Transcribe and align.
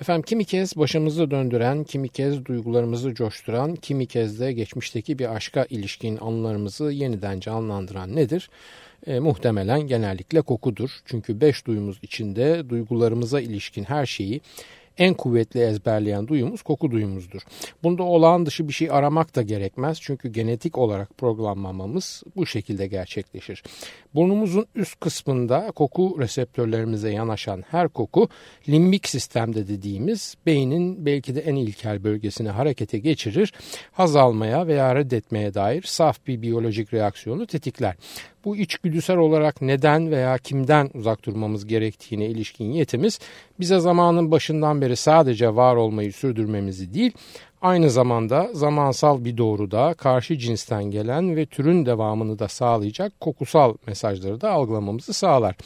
Efendim 0.00 0.22
kimi 0.22 0.44
kez 0.44 0.76
başımızı 0.76 1.30
döndüren, 1.30 1.84
kimi 1.84 2.08
kez 2.08 2.44
duygularımızı 2.44 3.14
coşturan, 3.14 3.76
kimi 3.76 4.06
kez 4.06 4.40
de 4.40 4.52
geçmişteki 4.52 5.18
bir 5.18 5.34
aşka 5.34 5.66
ilişkin 5.70 6.16
anılarımızı 6.16 6.84
yeniden 6.84 7.40
canlandıran 7.40 8.16
nedir? 8.16 8.50
E, 9.06 9.18
muhtemelen 9.18 9.80
genellikle 9.80 10.42
kokudur. 10.42 10.90
Çünkü 11.06 11.40
beş 11.40 11.66
duyumuz 11.66 11.98
içinde 12.02 12.68
duygularımıza 12.68 13.40
ilişkin 13.40 13.84
her 13.84 14.06
şeyi 14.06 14.40
en 14.98 15.14
kuvvetli 15.14 15.60
ezberleyen 15.60 16.28
duyumuz 16.28 16.62
koku 16.62 16.90
duyumuzdur. 16.90 17.40
Bunda 17.82 18.02
olağan 18.02 18.46
dışı 18.46 18.68
bir 18.68 18.72
şey 18.72 18.90
aramak 18.90 19.36
da 19.36 19.42
gerekmez 19.42 19.98
çünkü 20.00 20.28
genetik 20.28 20.78
olarak 20.78 21.18
programlamamız 21.18 22.22
bu 22.36 22.46
şekilde 22.46 22.86
gerçekleşir. 22.86 23.62
Burnumuzun 24.14 24.66
üst 24.74 25.00
kısmında 25.00 25.72
koku 25.74 26.16
reseptörlerimize 26.18 27.10
yanaşan 27.10 27.64
her 27.70 27.88
koku 27.88 28.28
limbik 28.68 29.08
sistemde 29.08 29.68
dediğimiz 29.68 30.34
beynin 30.46 31.06
belki 31.06 31.34
de 31.34 31.40
en 31.40 31.54
ilkel 31.54 32.04
bölgesini 32.04 32.48
harekete 32.48 32.98
geçirir, 32.98 33.52
haz 33.92 34.16
almaya 34.16 34.66
veya 34.66 34.94
reddetmeye 34.94 35.54
dair 35.54 35.82
saf 35.82 36.26
bir 36.26 36.42
biyolojik 36.42 36.94
reaksiyonu 36.94 37.46
tetikler. 37.46 37.96
Bu 38.46 38.56
içgüdüsel 38.56 39.16
olarak 39.16 39.62
neden 39.62 40.10
veya 40.10 40.38
kimden 40.38 40.90
uzak 40.94 41.24
durmamız 41.24 41.66
gerektiğine 41.66 42.26
ilişkin 42.26 42.72
yetimiz 42.72 43.18
bize 43.60 43.80
zamanın 43.80 44.30
başından 44.30 44.80
beri 44.80 44.96
sadece 44.96 45.56
var 45.56 45.76
olmayı 45.76 46.12
sürdürmemizi 46.12 46.94
değil, 46.94 47.12
aynı 47.62 47.90
zamanda 47.90 48.50
zamansal 48.52 49.24
bir 49.24 49.36
doğruda 49.36 49.94
karşı 49.94 50.38
cinsten 50.38 50.84
gelen 50.84 51.36
ve 51.36 51.46
türün 51.46 51.86
devamını 51.86 52.38
da 52.38 52.48
sağlayacak 52.48 53.20
kokusal 53.20 53.74
mesajları 53.86 54.40
da 54.40 54.50
algılamamızı 54.50 55.12
sağlar. 55.12 55.56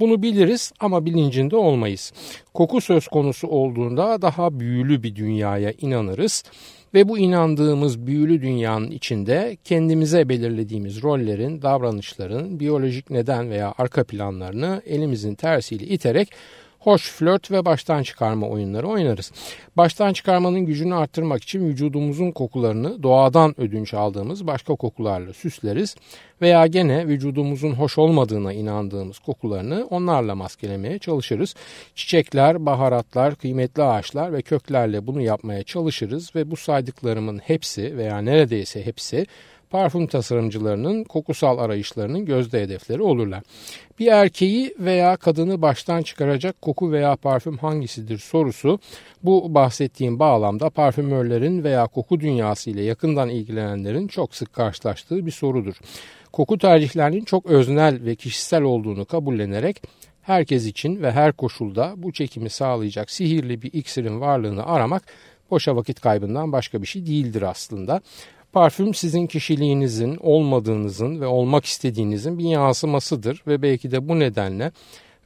Bunu 0.00 0.22
biliriz 0.22 0.72
ama 0.80 1.06
bilincinde 1.06 1.56
olmayız. 1.56 2.12
Koku 2.54 2.80
söz 2.80 3.08
konusu 3.08 3.48
olduğunda 3.48 4.22
daha 4.22 4.60
büyülü 4.60 5.02
bir 5.02 5.16
dünyaya 5.16 5.72
inanırız 5.80 6.44
ve 6.94 7.08
bu 7.08 7.18
inandığımız 7.18 8.06
büyülü 8.06 8.42
dünyanın 8.42 8.90
içinde 8.90 9.56
kendimize 9.64 10.28
belirlediğimiz 10.28 11.02
rollerin, 11.02 11.62
davranışların 11.62 12.60
biyolojik 12.60 13.10
neden 13.10 13.50
veya 13.50 13.74
arka 13.78 14.04
planlarını 14.04 14.82
elimizin 14.86 15.34
tersiyle 15.34 15.86
iterek 15.86 16.32
hoş 16.80 17.10
flört 17.10 17.50
ve 17.50 17.64
baştan 17.64 18.02
çıkarma 18.02 18.48
oyunları 18.48 18.88
oynarız. 18.88 19.32
Baştan 19.76 20.12
çıkarmanın 20.12 20.60
gücünü 20.60 20.94
arttırmak 20.94 21.42
için 21.42 21.68
vücudumuzun 21.68 22.30
kokularını 22.30 23.02
doğadan 23.02 23.60
ödünç 23.60 23.94
aldığımız 23.94 24.46
başka 24.46 24.74
kokularla 24.74 25.32
süsleriz 25.32 25.96
veya 26.42 26.66
gene 26.66 27.08
vücudumuzun 27.08 27.72
hoş 27.72 27.98
olmadığına 27.98 28.52
inandığımız 28.52 29.18
kokularını 29.18 29.86
onlarla 29.90 30.34
maskelemeye 30.34 30.98
çalışırız. 30.98 31.54
Çiçekler, 31.94 32.66
baharatlar, 32.66 33.34
kıymetli 33.34 33.82
ağaçlar 33.82 34.32
ve 34.32 34.42
köklerle 34.42 35.06
bunu 35.06 35.20
yapmaya 35.20 35.62
çalışırız 35.62 36.36
ve 36.36 36.50
bu 36.50 36.56
saydıklarımın 36.56 37.38
hepsi 37.38 37.96
veya 37.96 38.18
neredeyse 38.18 38.86
hepsi 38.86 39.26
parfüm 39.70 40.06
tasarımcılarının 40.06 41.04
kokusal 41.04 41.58
arayışlarının 41.58 42.24
gözde 42.24 42.62
hedefleri 42.62 43.02
olurlar. 43.02 43.42
Bir 43.98 44.06
erkeği 44.06 44.74
veya 44.78 45.16
kadını 45.16 45.62
baştan 45.62 46.02
çıkaracak 46.02 46.62
koku 46.62 46.92
veya 46.92 47.16
parfüm 47.16 47.58
hangisidir 47.58 48.18
sorusu 48.18 48.78
bu 49.22 49.54
bahsettiğim 49.54 50.18
bağlamda 50.18 50.70
parfümörlerin 50.70 51.64
veya 51.64 51.86
koku 51.86 52.20
dünyası 52.20 52.70
ile 52.70 52.82
yakından 52.82 53.28
ilgilenenlerin 53.28 54.08
çok 54.08 54.34
sık 54.34 54.52
karşılaştığı 54.52 55.26
bir 55.26 55.30
sorudur. 55.30 55.74
Koku 56.32 56.58
tercihlerinin 56.58 57.24
çok 57.24 57.46
öznel 57.46 58.04
ve 58.04 58.14
kişisel 58.14 58.62
olduğunu 58.62 59.04
kabullenerek 59.04 59.82
herkes 60.22 60.66
için 60.66 61.02
ve 61.02 61.12
her 61.12 61.32
koşulda 61.32 61.94
bu 61.96 62.12
çekimi 62.12 62.50
sağlayacak 62.50 63.10
sihirli 63.10 63.62
bir 63.62 63.72
iksirin 63.72 64.20
varlığını 64.20 64.66
aramak 64.66 65.02
boşa 65.50 65.76
vakit 65.76 66.00
kaybından 66.00 66.52
başka 66.52 66.82
bir 66.82 66.86
şey 66.86 67.06
değildir 67.06 67.42
aslında. 67.42 68.00
Parfüm 68.52 68.94
sizin 68.94 69.26
kişiliğinizin, 69.26 70.16
olmadığınızın 70.20 71.20
ve 71.20 71.26
olmak 71.26 71.64
istediğinizin 71.64 72.38
bir 72.38 72.44
yansımasıdır 72.44 73.42
ve 73.46 73.62
belki 73.62 73.90
de 73.90 74.08
bu 74.08 74.18
nedenle 74.18 74.72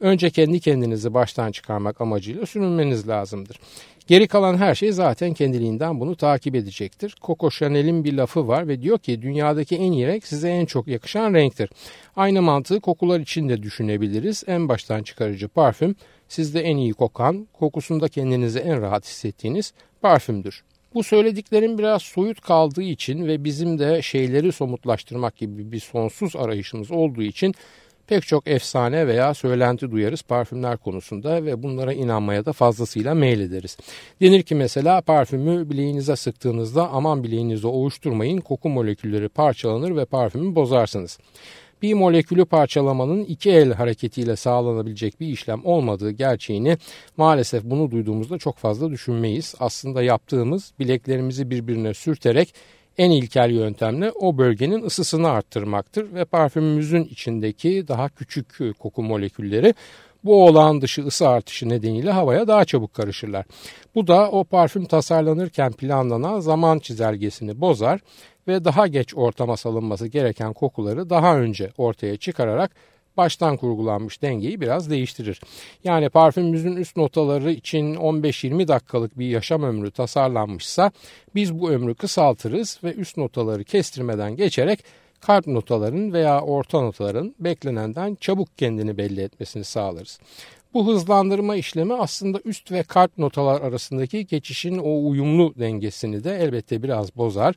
önce 0.00 0.30
kendi 0.30 0.60
kendinizi 0.60 1.14
baştan 1.14 1.52
çıkarmak 1.52 2.00
amacıyla 2.00 2.46
sürünmeniz 2.46 3.08
lazımdır. 3.08 3.60
Geri 4.06 4.28
kalan 4.28 4.56
her 4.56 4.74
şey 4.74 4.92
zaten 4.92 5.34
kendiliğinden 5.34 6.00
bunu 6.00 6.16
takip 6.16 6.54
edecektir. 6.54 7.14
Coco 7.22 7.50
Chanel'in 7.50 8.04
bir 8.04 8.12
lafı 8.12 8.48
var 8.48 8.68
ve 8.68 8.82
diyor 8.82 8.98
ki 8.98 9.22
dünyadaki 9.22 9.76
en 9.76 9.92
iyi 9.92 10.06
renk 10.06 10.26
size 10.26 10.48
en 10.48 10.66
çok 10.66 10.88
yakışan 10.88 11.34
renktir. 11.34 11.70
Aynı 12.16 12.42
mantığı 12.42 12.80
kokular 12.80 13.20
için 13.20 13.48
de 13.48 13.62
düşünebiliriz. 13.62 14.44
En 14.46 14.68
baştan 14.68 15.02
çıkarıcı 15.02 15.48
parfüm 15.48 15.96
sizde 16.28 16.60
en 16.60 16.76
iyi 16.76 16.92
kokan, 16.92 17.48
kokusunda 17.52 18.08
kendinizi 18.08 18.58
en 18.58 18.80
rahat 18.80 19.04
hissettiğiniz 19.06 19.72
parfümdür. 20.00 20.64
Bu 20.94 21.02
söylediklerim 21.02 21.78
biraz 21.78 22.02
soyut 22.02 22.40
kaldığı 22.40 22.82
için 22.82 23.26
ve 23.26 23.44
bizim 23.44 23.78
de 23.78 24.02
şeyleri 24.02 24.52
somutlaştırmak 24.52 25.36
gibi 25.36 25.72
bir 25.72 25.80
sonsuz 25.80 26.36
arayışımız 26.36 26.90
olduğu 26.90 27.22
için 27.22 27.54
pek 28.06 28.26
çok 28.26 28.48
efsane 28.48 29.06
veya 29.06 29.34
söylenti 29.34 29.90
duyarız 29.90 30.22
parfümler 30.22 30.76
konusunda 30.76 31.44
ve 31.44 31.62
bunlara 31.62 31.92
inanmaya 31.92 32.44
da 32.44 32.52
fazlasıyla 32.52 33.14
meylederiz. 33.14 33.76
Denir 34.20 34.42
ki 34.42 34.54
mesela 34.54 35.00
parfümü 35.00 35.70
bileğinize 35.70 36.16
sıktığınızda 36.16 36.88
aman 36.88 37.24
bileğinizi 37.24 37.66
ovuşturmayın 37.66 38.40
koku 38.40 38.68
molekülleri 38.68 39.28
parçalanır 39.28 39.96
ve 39.96 40.04
parfümü 40.04 40.54
bozarsınız 40.54 41.18
bir 41.84 41.94
molekülü 41.94 42.44
parçalamanın 42.44 43.24
iki 43.24 43.50
el 43.50 43.72
hareketiyle 43.72 44.36
sağlanabilecek 44.36 45.20
bir 45.20 45.26
işlem 45.26 45.60
olmadığı 45.64 46.10
gerçeğini 46.10 46.78
maalesef 47.16 47.64
bunu 47.64 47.90
duyduğumuzda 47.90 48.38
çok 48.38 48.56
fazla 48.56 48.90
düşünmeyiz. 48.90 49.54
Aslında 49.58 50.02
yaptığımız 50.02 50.72
bileklerimizi 50.78 51.50
birbirine 51.50 51.94
sürterek 51.94 52.54
en 52.98 53.10
ilkel 53.10 53.50
yöntemle 53.50 54.12
o 54.12 54.38
bölgenin 54.38 54.82
ısısını 54.82 55.30
arttırmaktır 55.30 56.14
ve 56.14 56.24
parfümümüzün 56.24 57.04
içindeki 57.04 57.88
daha 57.88 58.08
küçük 58.08 58.58
koku 58.78 59.02
molekülleri 59.02 59.74
bu 60.24 60.44
olağan 60.44 60.80
dışı 60.80 61.06
ısı 61.06 61.28
artışı 61.28 61.68
nedeniyle 61.68 62.10
havaya 62.10 62.48
daha 62.48 62.64
çabuk 62.64 62.94
karışırlar. 62.94 63.46
Bu 63.94 64.06
da 64.06 64.30
o 64.30 64.44
parfüm 64.44 64.84
tasarlanırken 64.84 65.72
planlanan 65.72 66.40
zaman 66.40 66.78
çizelgesini 66.78 67.60
bozar 67.60 68.00
ve 68.48 68.64
daha 68.64 68.86
geç 68.86 69.14
ortama 69.14 69.56
salınması 69.56 70.06
gereken 70.06 70.52
kokuları 70.52 71.10
daha 71.10 71.38
önce 71.38 71.70
ortaya 71.78 72.16
çıkararak 72.16 72.70
baştan 73.16 73.56
kurgulanmış 73.56 74.22
dengeyi 74.22 74.60
biraz 74.60 74.90
değiştirir. 74.90 75.40
Yani 75.84 76.08
parfümümüzün 76.08 76.76
üst 76.76 76.96
notaları 76.96 77.50
için 77.50 77.94
15-20 77.94 78.68
dakikalık 78.68 79.18
bir 79.18 79.26
yaşam 79.26 79.62
ömrü 79.62 79.90
tasarlanmışsa 79.90 80.90
biz 81.34 81.60
bu 81.60 81.70
ömrü 81.70 81.94
kısaltırız 81.94 82.80
ve 82.84 82.94
üst 82.94 83.16
notaları 83.16 83.64
kestirmeden 83.64 84.36
geçerek 84.36 84.84
kalp 85.20 85.46
notaların 85.46 86.12
veya 86.12 86.40
orta 86.40 86.80
notaların 86.80 87.34
beklenenden 87.40 88.14
çabuk 88.14 88.58
kendini 88.58 88.98
belli 88.98 89.20
etmesini 89.20 89.64
sağlarız. 89.64 90.18
Bu 90.74 90.86
hızlandırma 90.86 91.56
işlemi 91.56 91.94
aslında 91.94 92.40
üst 92.44 92.72
ve 92.72 92.82
kalp 92.82 93.18
notalar 93.18 93.60
arasındaki 93.60 94.26
geçişin 94.26 94.78
o 94.78 95.08
uyumlu 95.08 95.54
dengesini 95.58 96.24
de 96.24 96.36
elbette 96.36 96.82
biraz 96.82 97.16
bozar 97.16 97.54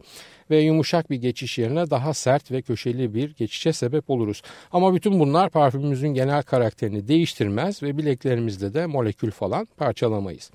ve 0.49 0.59
yumuşak 0.59 1.09
bir 1.09 1.15
geçiş 1.15 1.57
yerine 1.57 1.89
daha 1.89 2.13
sert 2.13 2.51
ve 2.51 2.61
köşeli 2.61 3.13
bir 3.13 3.35
geçişe 3.35 3.73
sebep 3.73 4.09
oluruz. 4.09 4.41
Ama 4.71 4.95
bütün 4.95 5.19
bunlar 5.19 5.49
parfümümüzün 5.49 6.09
genel 6.09 6.43
karakterini 6.43 7.07
değiştirmez 7.07 7.83
ve 7.83 7.97
bileklerimizde 7.97 8.73
de 8.73 8.85
molekül 8.85 9.31
falan 9.31 9.67
parçalamayız. 9.77 10.51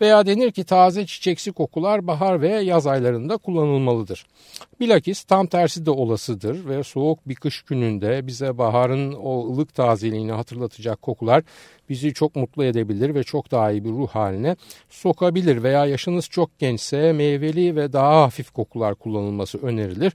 Veya 0.00 0.26
denir 0.26 0.50
ki 0.50 0.64
taze 0.64 1.06
çiçeksi 1.06 1.52
kokular 1.52 2.06
bahar 2.06 2.42
ve 2.42 2.48
yaz 2.48 2.86
aylarında 2.86 3.36
kullanılmalıdır. 3.36 4.26
Bilakis 4.80 5.24
tam 5.24 5.46
tersi 5.46 5.86
de 5.86 5.90
olasıdır 5.90 6.68
ve 6.68 6.84
soğuk 6.84 7.28
bir 7.28 7.34
kış 7.34 7.62
gününde 7.62 8.26
bize 8.26 8.58
baharın 8.58 9.12
o 9.12 9.52
ılık 9.52 9.74
tazeliğini 9.74 10.32
hatırlatacak 10.32 11.02
kokular 11.02 11.42
bizi 11.88 12.14
çok 12.14 12.36
mutlu 12.36 12.64
edebilir 12.64 13.14
ve 13.14 13.22
çok 13.22 13.50
daha 13.50 13.70
iyi 13.70 13.84
bir 13.84 13.90
ruh 13.90 14.08
haline 14.08 14.56
sokabilir 14.90 15.62
veya 15.62 15.86
yaşınız 15.86 16.28
çok 16.28 16.58
gençse 16.58 17.12
meyveli 17.12 17.76
ve 17.76 17.92
daha 17.92 18.22
hafif 18.22 18.50
kokular 18.50 18.94
kullanılması 18.94 19.58
önerilir. 19.58 20.12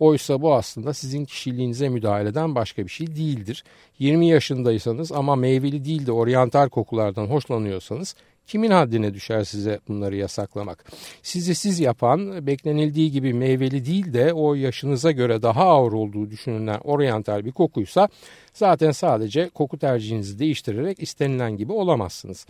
Oysa 0.00 0.42
bu 0.42 0.54
aslında 0.54 0.94
sizin 0.94 1.24
kişiliğinize 1.24 1.88
müdahaleden 1.88 2.54
başka 2.54 2.84
bir 2.84 2.90
şey 2.90 3.06
değildir. 3.06 3.64
20 3.98 4.26
yaşındaysanız 4.26 5.12
ama 5.12 5.36
meyveli 5.36 5.84
değil 5.84 6.06
de 6.06 6.12
oryantal 6.12 6.68
kokulardan 6.68 7.26
hoşlanıyorsanız 7.26 8.14
Kimin 8.46 8.70
haddine 8.70 9.14
düşer 9.14 9.44
size 9.44 9.80
bunları 9.88 10.16
yasaklamak? 10.16 10.84
Sizi 11.22 11.54
siz 11.54 11.80
yapan, 11.80 12.46
beklenildiği 12.46 13.10
gibi 13.10 13.34
meyveli 13.34 13.86
değil 13.86 14.12
de 14.12 14.32
o 14.32 14.54
yaşınıza 14.54 15.10
göre 15.10 15.42
daha 15.42 15.64
ağır 15.64 15.92
olduğu 15.92 16.30
düşünülen 16.30 16.80
oryantal 16.84 17.44
bir 17.44 17.52
kokuysa 17.52 18.08
zaten 18.54 18.90
sadece 18.90 19.48
koku 19.48 19.78
tercihinizi 19.78 20.38
değiştirerek 20.38 21.02
istenilen 21.02 21.56
gibi 21.56 21.72
olamazsınız. 21.72 22.46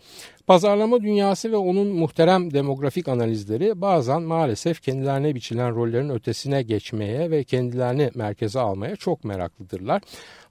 Pazarlama 0.46 1.02
dünyası 1.02 1.52
ve 1.52 1.56
onun 1.56 1.86
muhterem 1.86 2.54
demografik 2.54 3.08
analizleri 3.08 3.80
bazen 3.80 4.22
maalesef 4.22 4.82
kendilerine 4.82 5.34
biçilen 5.34 5.74
rollerin 5.74 6.08
ötesine 6.08 6.62
geçmeye 6.62 7.30
ve 7.30 7.44
kendilerini 7.44 8.10
merkeze 8.14 8.60
almaya 8.60 8.96
çok 8.96 9.24
meraklıdırlar. 9.24 10.02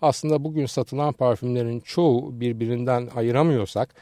Aslında 0.02 0.44
bugün 0.44 0.66
satılan 0.66 1.14
parfümlerin 1.14 1.80
çoğu 1.80 2.40
birbirinden 2.40 3.10
ayıramıyorsak 3.16 3.96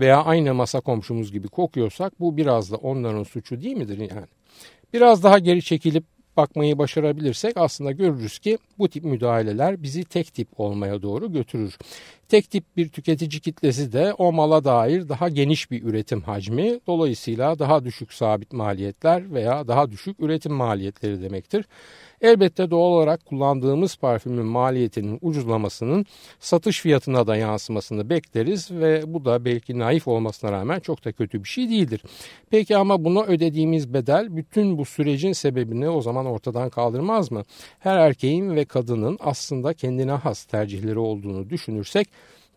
veya 0.00 0.24
aynı 0.24 0.54
masa 0.54 0.80
komşumuz 0.80 1.32
gibi 1.32 1.48
kokuyorsak 1.48 2.20
bu 2.20 2.36
biraz 2.36 2.72
da 2.72 2.76
onların 2.76 3.22
suçu 3.22 3.60
değil 3.60 3.76
midir 3.76 3.98
yani? 3.98 4.26
Biraz 4.92 5.22
daha 5.22 5.38
geri 5.38 5.62
çekilip 5.62 6.04
bakmayı 6.36 6.78
başarabilirsek 6.78 7.56
aslında 7.56 7.92
görürüz 7.92 8.38
ki 8.38 8.58
bu 8.78 8.88
tip 8.88 9.04
müdahaleler 9.04 9.82
bizi 9.82 10.04
tek 10.04 10.34
tip 10.34 10.48
olmaya 10.60 11.02
doğru 11.02 11.32
götürür. 11.32 11.78
Tek 12.28 12.50
tip 12.50 12.64
bir 12.76 12.88
tüketici 12.88 13.40
kitlesi 13.40 13.92
de 13.92 14.12
o 14.12 14.32
mala 14.32 14.64
dair 14.64 15.08
daha 15.08 15.28
geniş 15.28 15.70
bir 15.70 15.82
üretim 15.82 16.20
hacmi, 16.20 16.80
dolayısıyla 16.86 17.58
daha 17.58 17.84
düşük 17.84 18.12
sabit 18.12 18.52
maliyetler 18.52 19.34
veya 19.34 19.68
daha 19.68 19.90
düşük 19.90 20.20
üretim 20.20 20.52
maliyetleri 20.52 21.22
demektir. 21.22 21.64
Elbette 22.20 22.70
doğal 22.70 22.92
olarak 22.92 23.26
kullandığımız 23.26 23.96
parfümün 23.96 24.46
maliyetinin 24.46 25.18
ucuzlamasının 25.22 26.06
satış 26.40 26.80
fiyatına 26.80 27.26
da 27.26 27.36
yansımasını 27.36 28.10
bekleriz 28.10 28.70
ve 28.70 29.02
bu 29.06 29.24
da 29.24 29.44
belki 29.44 29.78
naif 29.78 30.08
olmasına 30.08 30.52
rağmen 30.52 30.80
çok 30.80 31.04
da 31.04 31.12
kötü 31.12 31.44
bir 31.44 31.48
şey 31.48 31.70
değildir. 31.70 32.02
Peki 32.50 32.76
ama 32.76 33.04
buna 33.04 33.22
ödediğimiz 33.22 33.94
bedel 33.94 34.36
bütün 34.36 34.78
bu 34.78 34.84
sürecin 34.84 35.32
sebebini 35.32 35.88
o 35.88 36.00
zaman 36.00 36.26
ortadan 36.26 36.70
kaldırmaz 36.70 37.30
mı? 37.30 37.42
Her 37.78 37.96
erkeğin 37.96 38.56
ve 38.56 38.64
kadının 38.64 39.18
aslında 39.20 39.74
kendine 39.74 40.12
has 40.12 40.44
tercihleri 40.44 40.98
olduğunu 40.98 41.50
düşünürsek 41.50 42.08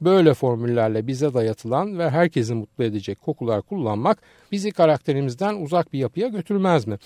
Böyle 0.01 0.33
formüllerle 0.33 1.07
bize 1.07 1.33
dayatılan 1.33 1.99
ve 1.99 2.09
herkesi 2.09 2.53
mutlu 2.53 2.83
edecek 2.83 3.21
kokular 3.21 3.61
kullanmak 3.61 4.21
bizi 4.51 4.71
karakterimizden 4.71 5.55
uzak 5.55 5.93
bir 5.93 5.99
yapıya 5.99 6.27
götürmez 6.27 6.87
mi? 6.87 6.97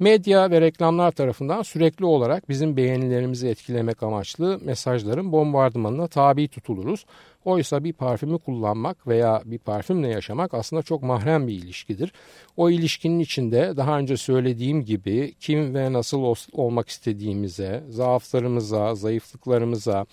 Medya 0.00 0.50
ve 0.50 0.60
reklamlar 0.60 1.10
tarafından 1.10 1.62
sürekli 1.62 2.04
olarak 2.04 2.48
bizim 2.48 2.76
beğenilerimizi 2.76 3.48
etkilemek 3.48 4.02
amaçlı 4.02 4.60
mesajların 4.64 5.32
bombardımanına 5.32 6.06
tabi 6.06 6.48
tutuluruz. 6.48 7.06
Oysa 7.44 7.84
bir 7.84 7.92
parfümü 7.92 8.38
kullanmak 8.38 9.06
veya 9.06 9.42
bir 9.44 9.58
parfümle 9.58 10.08
yaşamak 10.08 10.54
aslında 10.54 10.82
çok 10.82 11.02
mahrem 11.02 11.48
bir 11.48 11.52
ilişkidir. 11.52 12.12
O 12.56 12.70
ilişkinin 12.70 13.20
içinde 13.20 13.76
daha 13.76 13.98
önce 13.98 14.16
söylediğim 14.16 14.84
gibi 14.84 15.34
kim 15.40 15.74
ve 15.74 15.92
nasıl 15.92 16.34
olmak 16.52 16.88
istediğimize, 16.88 17.84
zaaflarımıza, 17.90 18.94
zayıflıklarımıza, 18.94 20.06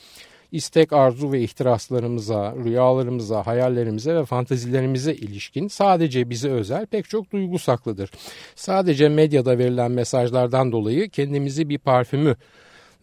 istek, 0.52 0.94
arzu 0.94 1.32
ve 1.32 1.42
ihtiraslarımıza, 1.42 2.56
rüyalarımıza, 2.64 3.48
hayallerimize 3.48 4.16
ve 4.16 4.26
fantazilerimize 4.26 5.14
ilişkin 5.14 5.68
sadece 5.68 6.30
bize 6.30 6.50
özel 6.50 6.86
pek 6.86 7.10
çok 7.10 7.32
duygu 7.32 7.60
saklıdır. 7.60 8.12
Sadece 8.56 9.10
medyada 9.10 9.58
verilen 9.58 9.92
mesajlardan 9.92 10.72
dolayı 10.72 11.10
kendimizi 11.10 11.70
bir 11.70 11.78
parfümü 11.78 12.36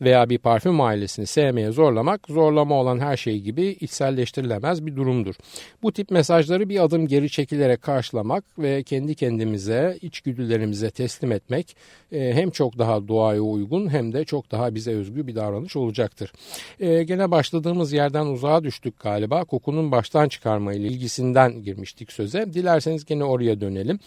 veya 0.00 0.30
bir 0.30 0.38
parfüm 0.38 0.80
ailesini 0.80 1.26
sevmeye 1.26 1.70
zorlamak 1.70 2.20
zorlama 2.28 2.74
olan 2.74 2.98
her 2.98 3.16
şey 3.16 3.40
gibi 3.40 3.66
içselleştirilemez 3.66 4.86
bir 4.86 4.96
durumdur. 4.96 5.34
Bu 5.82 5.92
tip 5.92 6.10
mesajları 6.10 6.68
bir 6.68 6.84
adım 6.84 7.06
geri 7.06 7.30
çekilerek 7.30 7.82
karşılamak 7.82 8.44
ve 8.58 8.82
kendi 8.82 9.14
kendimize, 9.14 9.98
içgüdülerimize 10.02 10.90
teslim 10.90 11.32
etmek 11.32 11.76
e, 12.12 12.32
hem 12.34 12.50
çok 12.50 12.78
daha 12.78 13.08
doğaya 13.08 13.40
uygun 13.40 13.88
hem 13.88 14.12
de 14.12 14.24
çok 14.24 14.50
daha 14.50 14.74
bize 14.74 14.94
özgü 14.94 15.26
bir 15.26 15.36
davranış 15.36 15.76
olacaktır. 15.76 16.32
E, 16.80 17.02
gene 17.02 17.30
başladığımız 17.30 17.92
yerden 17.92 18.26
uzağa 18.26 18.64
düştük 18.64 18.98
galiba. 19.00 19.44
Kokunun 19.44 19.92
baştan 19.92 20.28
çıkarma 20.28 20.74
ile 20.74 20.86
ilgisinden 20.86 21.62
girmiştik 21.62 22.12
söze. 22.12 22.52
Dilerseniz 22.52 23.04
gene 23.04 23.24
oraya 23.24 23.60
dönelim. 23.60 23.98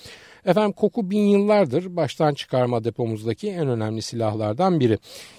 Efendim 0.48 0.72
koku 0.72 1.10
bin 1.10 1.28
yıllardır 1.28 1.96
baştan 1.96 2.34
çıkarma 2.34 2.84
depomuzdaki 2.84 3.50
en 3.50 3.68
önemli 3.68 4.02
silahlardan 4.02 4.80
biri. 4.80 4.98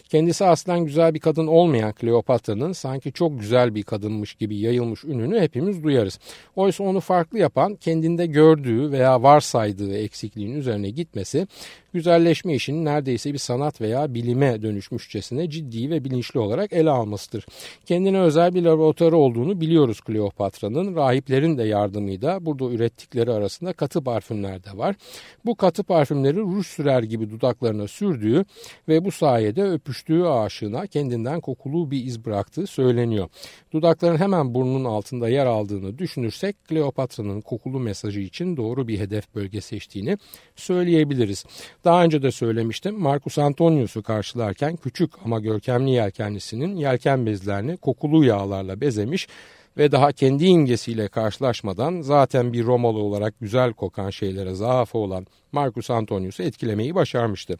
Kendisi 0.09 0.45
aslen 0.45 0.85
güzel 0.85 1.15
bir 1.15 1.21
kadın 1.21 1.47
olmayan 1.47 1.93
Kleopatra'nın 1.93 2.73
sanki 2.73 3.13
çok 3.13 3.41
güzel 3.41 3.75
bir 3.75 3.83
kadınmış 3.83 4.35
gibi 4.35 4.57
yayılmış 4.57 5.05
ününü 5.05 5.41
hepimiz 5.41 5.83
duyarız. 5.83 6.19
Oysa 6.57 6.85
onu 6.85 7.01
farklı 7.01 7.39
yapan 7.39 7.75
kendinde 7.75 8.27
gördüğü 8.27 8.93
veya 8.93 9.23
varsaydığı 9.23 9.99
eksikliğin 9.99 10.55
üzerine 10.55 10.91
gitmesi 10.91 11.47
güzelleşme 11.93 12.55
işinin 12.55 12.85
neredeyse 12.85 13.33
bir 13.33 13.39
sanat 13.39 13.81
veya 13.81 14.15
bilime 14.15 14.63
dönüşmüşçesine 14.63 15.51
ciddi 15.51 15.91
ve 15.91 16.05
bilinçli 16.05 16.41
olarak 16.41 16.73
ele 16.73 16.91
almasıdır. 16.91 17.47
Kendine 17.87 18.21
özel 18.21 18.55
bir 18.55 18.63
laboratuvarı 18.63 19.17
olduğunu 19.17 19.61
biliyoruz 19.61 20.01
Kleopatra'nın. 20.01 20.97
Rahiplerin 20.97 21.59
de 21.59 21.65
yardımıyla 21.65 22.47
burada 22.47 22.65
ürettikleri 22.65 23.33
arasında 23.33 23.73
katı 23.73 24.05
parfümler 24.05 24.65
de 24.65 24.79
var. 24.79 24.97
Bu 25.45 25.55
katı 25.55 25.83
parfümleri 25.85 26.37
ruj 26.37 26.67
sürer 26.67 27.03
gibi 27.03 27.31
dudaklarına 27.31 27.89
sürdüğü 27.89 28.45
ve 28.89 29.05
bu 29.05 29.13
sayede 29.13 29.63
öpüştüğü 29.63 30.25
aşığına 30.25 30.87
kendinden 30.87 31.41
kokulu 31.41 31.91
bir 31.91 32.05
iz 32.05 32.25
bıraktığı 32.25 32.67
söyleniyor. 32.67 33.29
Dudakların 33.73 34.19
hemen 34.19 34.55
burnunun 34.55 34.85
altında 34.85 35.29
yer 35.29 35.47
aldığını 35.47 35.99
düşünürsek 35.99 36.65
Kleopatra'nın 36.65 37.41
kokulu 37.41 37.81
mesajı 37.81 38.21
için 38.21 38.57
doğru 38.57 38.89
bir 38.89 38.99
hedef 38.99 39.35
bölge 39.35 39.61
seçtiğini 39.61 40.19
söyleyebiliriz. 40.57 41.45
Daha 41.89 42.05
önce 42.05 42.23
de 42.23 42.31
söylemiştim 42.31 43.01
Marcus 43.01 43.39
Antonius'u 43.39 44.03
karşılarken 44.03 44.77
küçük 44.77 45.11
ama 45.25 45.41
görkemli 45.41 45.91
yelkenlisinin 45.91 46.77
yelken 46.77 47.27
bezlerini 47.27 47.77
kokulu 47.77 48.25
yağlarla 48.25 48.81
bezemiş 48.81 49.29
ve 49.77 49.93
daha 49.93 50.13
kendi 50.13 50.45
imgesiyle 50.45 51.09
karşılaşmadan 51.09 52.01
zaten 52.01 52.53
bir 52.53 52.65
Romalı 52.65 52.99
olarak 52.99 53.35
güzel 53.41 53.73
kokan 53.73 54.11
şeylere 54.11 54.55
zaafı 54.55 54.99
olan 54.99 55.27
Marcus 55.53 55.91
Antonius'u 55.91 56.43
etkilemeyi 56.43 56.95
başarmıştı. 56.95 57.57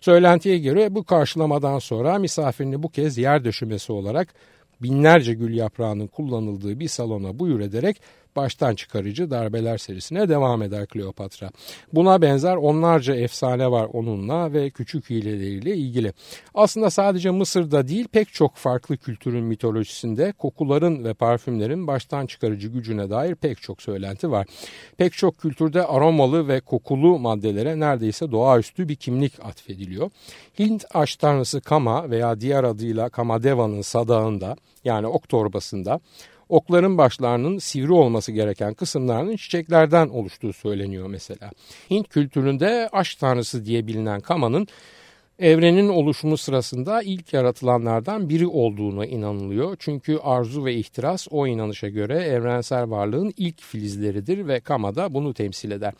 Söylentiye 0.00 0.58
göre 0.58 0.94
bu 0.94 1.04
karşılamadan 1.04 1.78
sonra 1.78 2.18
misafirini 2.18 2.82
bu 2.82 2.88
kez 2.88 3.18
yer 3.18 3.44
döşümesi 3.44 3.92
olarak 3.92 4.34
binlerce 4.82 5.34
gül 5.34 5.54
yaprağının 5.54 6.06
kullanıldığı 6.06 6.80
bir 6.80 6.88
salona 6.88 7.38
buyur 7.38 7.60
ederek 7.60 8.00
baştan 8.36 8.74
çıkarıcı 8.74 9.30
darbeler 9.30 9.78
serisine 9.78 10.28
devam 10.28 10.62
eder 10.62 10.86
Kleopatra. 10.86 11.50
Buna 11.92 12.22
benzer 12.22 12.56
onlarca 12.56 13.14
efsane 13.14 13.70
var 13.70 13.88
onunla 13.92 14.52
ve 14.52 14.70
küçük 14.70 15.10
hileleriyle 15.10 15.76
ilgili. 15.76 16.12
Aslında 16.54 16.90
sadece 16.90 17.30
Mısır'da 17.30 17.88
değil 17.88 18.08
pek 18.12 18.32
çok 18.32 18.56
farklı 18.56 18.96
kültürün 18.96 19.44
mitolojisinde 19.44 20.32
kokuların 20.32 21.04
ve 21.04 21.14
parfümlerin 21.14 21.86
baştan 21.86 22.26
çıkarıcı 22.26 22.68
gücüne 22.68 23.10
dair 23.10 23.34
pek 23.34 23.62
çok 23.62 23.82
söylenti 23.82 24.30
var. 24.30 24.46
Pek 24.96 25.12
çok 25.12 25.38
kültürde 25.38 25.86
aromalı 25.86 26.48
ve 26.48 26.60
kokulu 26.60 27.18
maddelere 27.18 27.80
neredeyse 27.80 28.30
doğaüstü 28.30 28.88
bir 28.88 28.96
kimlik 28.96 29.44
atfediliyor. 29.44 30.10
Hint 30.58 30.84
aş 30.94 31.16
tanrısı 31.16 31.60
Kama 31.60 32.10
veya 32.10 32.40
diğer 32.40 32.64
adıyla 32.64 33.08
Kamadeva'nın 33.08 33.82
sadağında 33.82 34.56
yani 34.84 35.06
ok 35.06 35.28
torbasında 35.28 36.00
okların 36.48 36.98
başlarının 36.98 37.58
sivri 37.58 37.92
olması 37.92 38.32
gereken 38.32 38.74
kısımlarının 38.74 39.36
çiçeklerden 39.36 40.08
oluştuğu 40.08 40.52
söyleniyor 40.52 41.06
mesela. 41.06 41.50
Hint 41.90 42.08
kültüründe 42.08 42.88
aşk 42.92 43.18
tanrısı 43.18 43.64
diye 43.64 43.86
bilinen 43.86 44.20
Kama'nın 44.20 44.66
evrenin 45.38 45.88
oluşumu 45.88 46.36
sırasında 46.36 47.02
ilk 47.02 47.32
yaratılanlardan 47.32 48.28
biri 48.28 48.46
olduğuna 48.46 49.06
inanılıyor. 49.06 49.76
Çünkü 49.78 50.18
arzu 50.22 50.64
ve 50.64 50.74
ihtiras 50.74 51.26
o 51.30 51.46
inanışa 51.46 51.88
göre 51.88 52.14
evrensel 52.14 52.90
varlığın 52.90 53.34
ilk 53.36 53.60
filizleridir 53.60 54.48
ve 54.48 54.60
Kama 54.60 54.94
da 54.94 55.14
bunu 55.14 55.34
temsil 55.34 55.70
eder. 55.70 55.92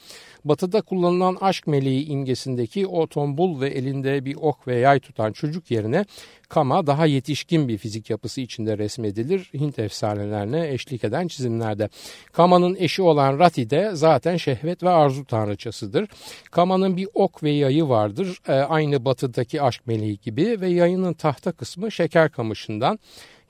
Batıda 0.45 0.81
kullanılan 0.81 1.37
aşk 1.41 1.67
meleği 1.67 2.07
imgesindeki 2.07 2.87
o 2.87 3.07
tombul 3.07 3.61
ve 3.61 3.69
elinde 3.69 4.25
bir 4.25 4.37
ok 4.41 4.69
ve 4.69 4.77
yay 4.77 5.01
tutan 5.01 5.33
çocuk 5.33 5.71
yerine 5.71 6.05
Kama 6.49 6.87
daha 6.87 7.07
yetişkin 7.07 7.69
bir 7.69 7.79
fizik 7.79 8.11
yapısı 8.11 8.41
içinde 8.41 8.79
resmedilir 8.79 9.51
Hint 9.55 9.79
efsanelerine 9.79 10.69
eşlik 10.69 11.05
eden 11.05 11.29
çizimlerde. 11.29 11.89
Kama'nın 12.33 12.77
eşi 12.79 13.03
olan 13.03 13.39
Rati 13.39 13.71
de 13.71 13.91
zaten 13.95 14.37
şehvet 14.37 14.83
ve 14.83 14.89
arzu 14.89 15.25
tanrıçasıdır. 15.25 16.09
Kama'nın 16.51 16.97
bir 16.97 17.09
ok 17.15 17.43
ve 17.43 17.51
yayı 17.51 17.89
vardır. 17.89 18.39
E, 18.49 18.53
aynı 18.53 19.05
batıdaki 19.05 19.63
aşk 19.63 19.87
meleği 19.87 20.19
gibi 20.19 20.61
ve 20.61 20.69
yayının 20.69 21.13
tahta 21.13 21.53
kısmı 21.53 21.93
şeker 21.93 22.31
kamışından 22.31 22.99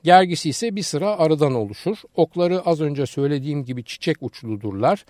Gergisi 0.03 0.49
ise 0.49 0.75
bir 0.75 0.83
sıra 0.83 1.17
arıdan 1.17 1.55
oluşur. 1.55 1.97
Okları 2.15 2.61
az 2.61 2.81
önce 2.81 3.05
söylediğim 3.05 3.65
gibi 3.65 3.83
çiçek 3.83 4.17
uçludurlar 4.21 5.05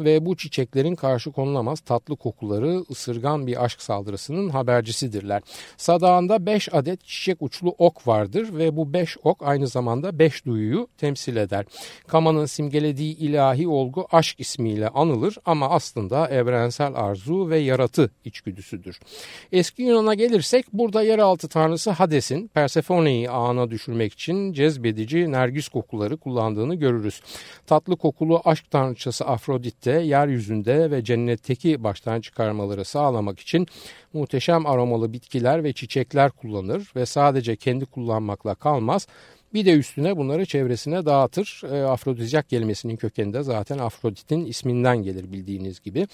ve 0.00 0.26
bu 0.26 0.36
çiçeklerin 0.36 0.94
karşı 0.94 1.32
konulamaz 1.32 1.80
tatlı 1.80 2.16
kokuları 2.16 2.84
ısırgan 2.90 3.46
bir 3.46 3.64
aşk 3.64 3.82
saldırısının 3.82 4.48
habercisidirler. 4.48 5.42
Sadağında 5.76 6.46
5 6.46 6.74
adet 6.74 7.04
çiçek 7.04 7.42
uçlu 7.42 7.74
ok 7.78 8.06
vardır 8.06 8.48
ve 8.58 8.76
bu 8.76 8.92
5 8.92 9.16
ok 9.24 9.42
aynı 9.42 9.66
zamanda 9.66 10.18
5 10.18 10.46
duyuyu 10.46 10.88
temsil 10.98 11.36
eder. 11.36 11.64
Kama'nın 12.06 12.46
simgelediği 12.46 13.16
ilahi 13.16 13.68
olgu 13.68 14.06
aşk 14.12 14.40
ismiyle 14.40 14.88
anılır 14.88 15.36
ama 15.44 15.70
aslında 15.70 16.28
evrensel 16.28 16.94
arzu 16.94 17.50
ve 17.50 17.58
yaratı 17.58 18.10
içgüdüsüdür. 18.24 19.00
Eski 19.52 19.82
Yunan'a 19.82 20.14
gelirsek 20.14 20.66
burada 20.72 21.02
yeraltı 21.02 21.48
tanrısı 21.48 21.90
Hades'in 21.90 22.48
Persephone'yi 22.48 23.30
ağına 23.30 23.70
düşürmek 23.70 24.12
için 24.12 24.27
cezbedici 24.52 25.32
nergis 25.32 25.68
kokuları 25.68 26.16
kullandığını 26.16 26.74
görürüz. 26.74 27.20
Tatlı 27.66 27.96
kokulu 27.96 28.40
aşk 28.44 28.70
tanrıçası 28.70 29.24
Afrodit 29.24 29.84
de 29.84 29.90
yeryüzünde 29.90 30.90
ve 30.90 31.04
cennetteki 31.04 31.84
baştan 31.84 32.20
çıkarmaları 32.20 32.84
sağlamak 32.84 33.40
için 33.40 33.66
muhteşem 34.12 34.66
aromalı 34.66 35.12
bitkiler 35.12 35.64
ve 35.64 35.72
çiçekler 35.72 36.30
kullanır 36.30 36.92
ve 36.96 37.06
sadece 37.06 37.56
kendi 37.56 37.86
kullanmakla 37.86 38.54
kalmaz 38.54 39.06
bir 39.54 39.66
de 39.66 39.72
üstüne 39.72 40.16
bunları 40.16 40.46
çevresine 40.46 41.06
dağıtır. 41.06 41.62
E, 41.72 41.84
Afrodizyak 41.84 42.48
kelimesinin 42.48 42.96
kökeninde 42.96 43.42
zaten 43.42 43.78
Afrodit'in 43.78 44.46
isminden 44.46 45.02
gelir 45.02 45.32
bildiğiniz 45.32 45.80
gibi. 45.80 46.06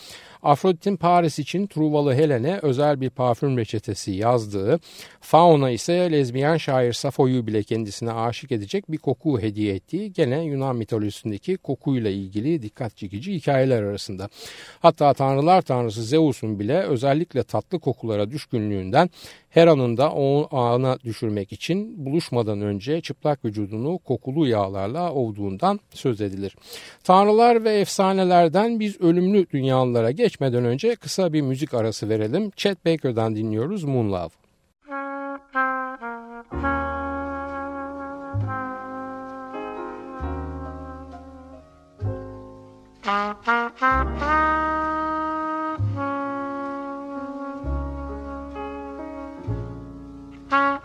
Afrodit'in 0.43 0.97
Paris 0.97 1.39
için 1.39 1.67
Truvalı 1.67 2.15
Helen'e 2.15 2.59
özel 2.63 3.01
bir 3.01 3.11
parfüm 3.11 3.59
reçetesi 3.59 4.13
yazdığı, 4.13 4.81
Fauna 5.21 5.71
ise 5.71 6.13
lezbiyen 6.13 6.57
şair 6.57 6.93
Safo'yu 6.93 7.47
bile 7.47 7.63
kendisine 7.63 8.13
aşık 8.13 8.53
edecek 8.53 8.93
bir 8.93 8.99
koku 8.99 9.41
hediye 9.41 9.75
ettiği 9.75 10.13
gene 10.13 10.45
Yunan 10.45 10.77
mitolojisindeki 10.77 11.57
kokuyla 11.57 12.11
ilgili 12.11 12.63
dikkat 12.63 12.97
çekici 12.97 13.35
hikayeler 13.35 13.83
arasında. 13.83 14.29
Hatta 14.81 15.15
tanrılar 15.15 15.63
tanrısı 15.63 16.03
Zeus'un 16.03 16.59
bile 16.59 16.83
özellikle 16.83 17.43
tatlı 17.43 17.79
kokulara 17.79 18.31
düşkünlüğünden 18.31 19.11
her 19.55 19.67
anında 19.67 20.11
o 20.13 20.49
ağına 20.51 20.99
düşürmek 21.05 21.53
için 21.53 22.07
buluşmadan 22.07 22.61
önce 22.61 23.01
çıplak 23.01 23.45
vücudunu 23.45 23.99
kokulu 23.99 24.47
yağlarla 24.47 25.13
ovduğundan 25.13 25.81
söz 25.91 26.21
edilir. 26.21 26.57
Tanrılar 27.05 27.65
ve 27.65 27.71
efsanelerden 27.81 28.81
biz 28.81 29.01
ölümlü 29.01 29.47
dünyalara 29.51 30.11
geçmeden 30.11 30.65
önce 30.65 30.95
kısa 30.97 31.33
bir 31.33 31.41
müzik 31.41 31.75
arası 31.75 32.09
verelim. 32.09 32.51
Chet 32.57 32.87
Baker'dan 32.87 33.37
dinliyoruz 33.37 33.85
Moon 33.85 34.13
Love. 34.13 34.31
Thank 43.47 44.79
you. 44.79 44.84
Ha 50.55 50.85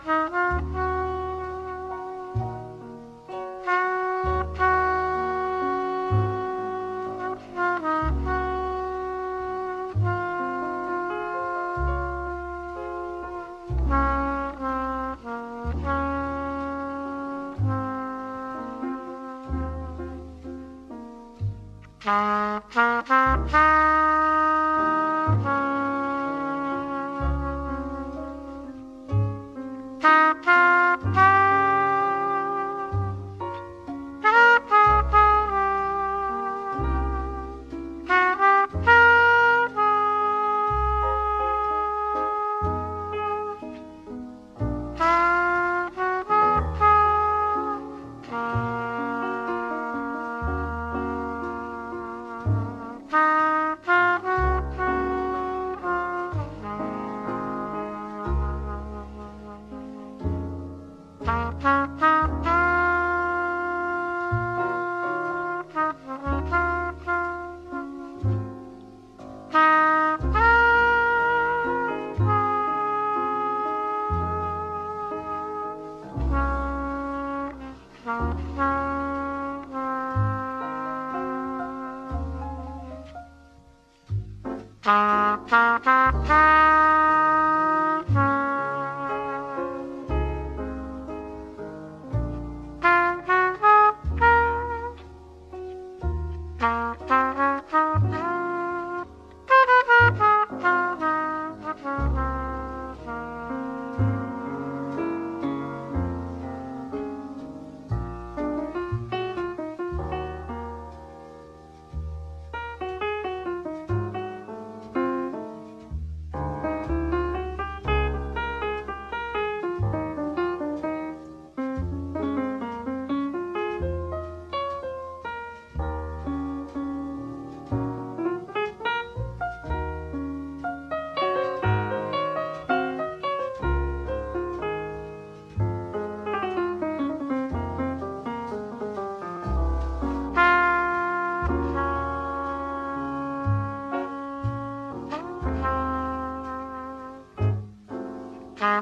ha 22.74 23.40
ha 23.48 23.89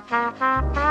Ha 0.07 0.33
ha 0.39 0.63
ha! 0.75 0.88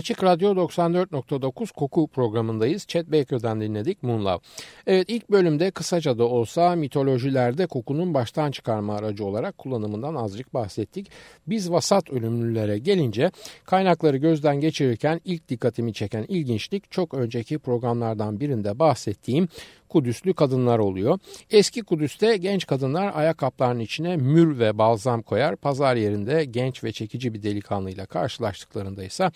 Açık 0.00 0.24
Radyo 0.24 0.54
94.9 0.54 1.72
Koku 1.72 2.08
programındayız. 2.08 2.86
Chet 2.86 3.12
Baker'dan 3.12 3.60
dinledik 3.60 4.02
Moonlove. 4.02 4.40
Evet 4.90 5.04
ilk 5.08 5.30
bölümde 5.30 5.70
kısaca 5.70 6.18
da 6.18 6.24
olsa 6.24 6.76
mitolojilerde 6.76 7.66
kokunun 7.66 8.14
baştan 8.14 8.50
çıkarma 8.50 8.96
aracı 8.96 9.24
olarak 9.24 9.58
kullanımından 9.58 10.14
azıcık 10.14 10.54
bahsettik. 10.54 11.10
Biz 11.46 11.70
vasat 11.70 12.10
ölümlülere 12.10 12.78
gelince 12.78 13.30
kaynakları 13.64 14.16
gözden 14.16 14.60
geçirirken 14.60 15.20
ilk 15.24 15.48
dikkatimi 15.48 15.92
çeken 15.92 16.24
ilginçlik 16.28 16.90
çok 16.90 17.14
önceki 17.14 17.58
programlardan 17.58 18.40
birinde 18.40 18.78
bahsettiğim 18.78 19.48
Kudüslü 19.90 20.34
kadınlar 20.34 20.78
oluyor. 20.78 21.18
Eski 21.50 21.82
Kudüs'te 21.82 22.36
genç 22.36 22.66
kadınlar 22.66 23.12
ayakkabılarının 23.14 23.80
içine 23.80 24.16
mür 24.16 24.58
ve 24.58 24.78
balzam 24.78 25.22
koyar. 25.22 25.56
Pazar 25.56 25.96
yerinde 25.96 26.44
genç 26.44 26.84
ve 26.84 26.92
çekici 26.92 27.34
bir 27.34 27.42
delikanlıyla 27.42 28.06
karşılaştıklarında 28.06 29.04
ise 29.04 29.30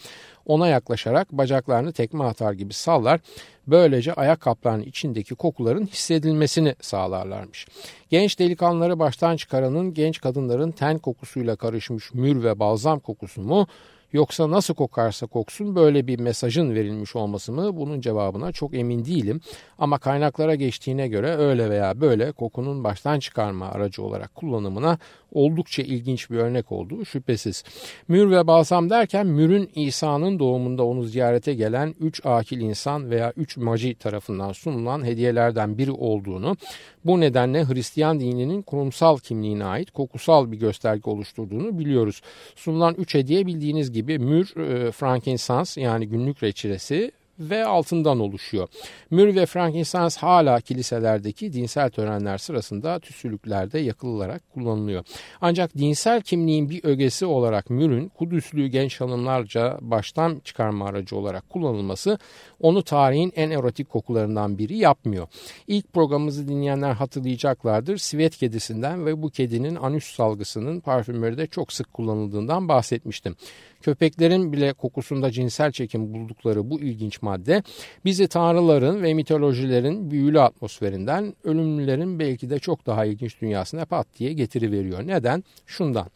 ona 0.47 0.69
yaklaşarak 0.69 1.33
bacaklarını 1.33 1.93
tekme 1.93 2.25
atar 2.25 2.53
gibi 2.53 2.73
sallar. 2.73 3.21
Böylece 3.67 4.13
ayakkabılarının 4.13 4.83
içindeki 4.83 5.35
kokuların 5.35 5.87
hissedilmesini 5.87 6.75
sağlarlarmış. 6.81 7.67
Genç 8.11 8.39
delikanlıları 8.39 8.99
baştan 8.99 9.37
çıkaranın 9.37 9.95
genç 9.95 10.21
kadınların 10.21 10.71
ten 10.71 10.99
kokusuyla 10.99 11.57
karışmış 11.57 12.15
mür 12.15 12.45
ve 12.45 12.59
balzam 12.59 13.01
kokusu 13.01 13.41
mu 13.41 13.67
Yoksa 14.15 14.51
nasıl 14.51 14.75
kokarsa 14.75 15.27
koksun 15.27 15.77
böyle 15.77 16.07
bir 16.07 16.19
mesajın 16.19 16.75
verilmiş 16.75 17.17
olması 17.17 17.53
mı? 17.53 17.77
Bunun 17.77 18.01
cevabına 18.01 18.53
çok 18.53 18.75
emin 18.75 19.05
değilim. 19.05 19.41
Ama 19.79 19.99
kaynaklara 19.99 20.55
geçtiğine 20.55 21.09
göre 21.09 21.37
öyle 21.37 21.71
veya 21.71 22.01
böyle 22.01 22.33
kokunun 22.33 22.85
baştan 22.85 23.19
çıkarma 23.19 23.67
aracı 23.67 24.03
olarak 24.03 24.35
kullanımına 24.35 24.99
oldukça 25.33 25.83
ilginç 25.83 26.31
bir 26.31 26.37
örnek 26.37 26.73
olduğu 26.73 27.05
şüphesiz. 27.05 27.65
Mür 28.09 28.31
ve 28.31 28.47
balsam 28.47 28.91
derken 28.91 29.27
Mür'ün 29.27 29.71
İsa'nın 29.75 30.39
doğumunda 30.39 30.85
onu 30.85 31.03
ziyarete 31.03 31.55
gelen 31.55 31.95
üç 32.01 32.27
akil 32.27 32.61
insan 32.61 33.11
veya 33.11 33.33
üç 33.37 33.57
maci 33.57 33.95
tarafından 33.95 34.53
sunulan 34.53 35.05
hediyelerden 35.05 35.79
biri 35.79 35.93
olduğunu, 35.93 36.57
bu 37.05 37.21
nedenle 37.21 37.65
Hristiyan 37.65 38.21
dininin 38.21 38.63
kurumsal 38.63 39.19
kimliğine 39.19 39.65
ait 39.65 39.91
kokusal 39.91 40.53
bir 40.53 40.57
gösterge 40.57 41.11
oluşturduğunu 41.11 41.79
biliyoruz. 41.79 42.23
Sunulan 42.57 42.95
üç 42.95 43.15
hediye 43.15 43.47
bildiğiniz 43.47 43.93
gibi 43.93 44.04
mür, 44.09 44.57
e, 44.57 44.93
frankincense 44.93 45.81
yani 45.81 46.09
günlük 46.09 46.43
reçiresi 46.43 47.13
ve 47.39 47.65
altından 47.65 48.21
oluşuyor. 48.21 48.69
Mür 49.11 49.37
ve 49.37 49.47
frankincense 49.47 50.21
hala 50.21 50.61
kiliselerdeki 50.61 51.53
dinsel 51.53 51.91
törenler 51.91 52.39
sırasında 52.39 52.99
tüsülüklerde 52.99 53.79
yakılarak 53.79 54.43
kullanılıyor. 54.55 55.05
Ancak 55.41 55.79
dinsel 55.79 56.23
kimliğin 56.23 56.71
bir 56.71 56.85
ögesi 56.85 57.27
olarak 57.27 57.71
mürün 57.71 58.09
Kudüslü 58.09 58.67
genç 58.67 59.01
hanımlarca 59.01 59.79
baştan 59.81 60.41
çıkarma 60.45 60.87
aracı 60.87 61.17
olarak 61.17 61.51
kullanılması 61.51 62.19
onu 62.65 62.83
tarihin 62.83 63.33
en 63.37 63.51
erotik 63.51 63.89
kokularından 63.89 64.59
biri 64.59 64.77
yapmıyor. 64.77 65.27
İlk 65.67 65.93
programımızı 65.93 66.49
dinleyenler 66.49 66.93
hatırlayacaklardır. 66.93 67.97
Sivet 67.97 68.37
kedisinden 68.37 69.07
ve 69.07 69.23
bu 69.23 69.31
kedinin 69.31 69.75
anüs 69.75 70.17
salgısının 70.17 70.81
parfümöride 70.81 71.47
çok 71.47 71.73
sık 71.73 71.93
kullanıldığından 71.93 72.69
bahsetmiştim. 72.69 73.37
Köpeklerin 73.83 74.53
bile 74.53 74.73
kokusunda 74.73 75.31
cinsel 75.31 75.73
çekim 75.73 76.15
buldukları 76.15 76.71
bu 76.71 76.81
ilginç 76.81 77.23
madde 77.23 77.63
bizi 78.05 78.29
tanrıların 78.29 79.03
ve 79.03 79.15
mitolojilerin 79.15 80.11
büyülü 80.11 80.41
atmosferinden 80.41 81.35
ölümlülerin 81.45 82.19
belki 82.19 82.51
de 82.51 82.59
çok 82.59 82.87
daha 82.87 83.05
ilginç 83.05 83.41
dünyasına 83.41 83.85
pat 83.85 84.07
diye 84.19 84.33
getiriveriyor. 84.33 85.07
Neden? 85.07 85.45
Şundan. 85.67 86.07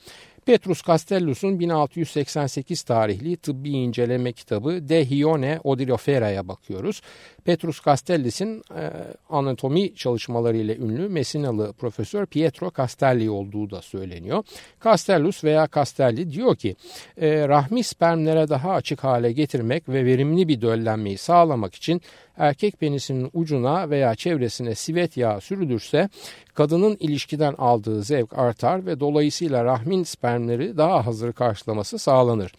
Petrus 0.48 0.82
Castellus'un 0.82 1.60
1688 1.60 2.82
tarihli 2.82 3.36
tıbbi 3.36 3.70
inceleme 3.70 4.32
kitabı 4.32 4.88
De 4.88 5.10
Hione 5.10 5.60
Odirofera'ya 5.64 6.48
bakıyoruz. 6.48 7.02
Petrus 7.48 7.84
Castellus'in 7.84 8.62
e, 8.76 8.90
anatomi 9.30 9.94
çalışmalarıyla 9.94 10.74
ünlü 10.74 11.08
Mesinalı 11.08 11.72
profesör 11.72 12.26
Pietro 12.26 12.70
Castelli 12.76 13.30
olduğu 13.30 13.70
da 13.70 13.82
söyleniyor. 13.82 14.44
Castellus 14.84 15.44
veya 15.44 15.68
Castelli 15.74 16.32
diyor 16.32 16.56
ki 16.56 16.76
e, 17.20 17.48
rahmi 17.48 17.82
spermlere 17.82 18.48
daha 18.48 18.70
açık 18.72 19.04
hale 19.04 19.32
getirmek 19.32 19.88
ve 19.88 20.04
verimli 20.04 20.48
bir 20.48 20.60
döllenmeyi 20.60 21.18
sağlamak 21.18 21.74
için 21.74 22.02
erkek 22.36 22.80
penisinin 22.80 23.30
ucuna 23.32 23.90
veya 23.90 24.14
çevresine 24.14 24.74
sivet 24.74 25.16
yağı 25.16 25.40
sürülürse 25.40 26.08
kadının 26.54 26.96
ilişkiden 27.00 27.54
aldığı 27.58 28.02
zevk 28.02 28.38
artar 28.38 28.86
ve 28.86 29.00
dolayısıyla 29.00 29.64
rahmin 29.64 30.02
spermleri 30.02 30.76
daha 30.76 31.06
hazır 31.06 31.32
karşılaması 31.32 31.98
sağlanır. 31.98 32.52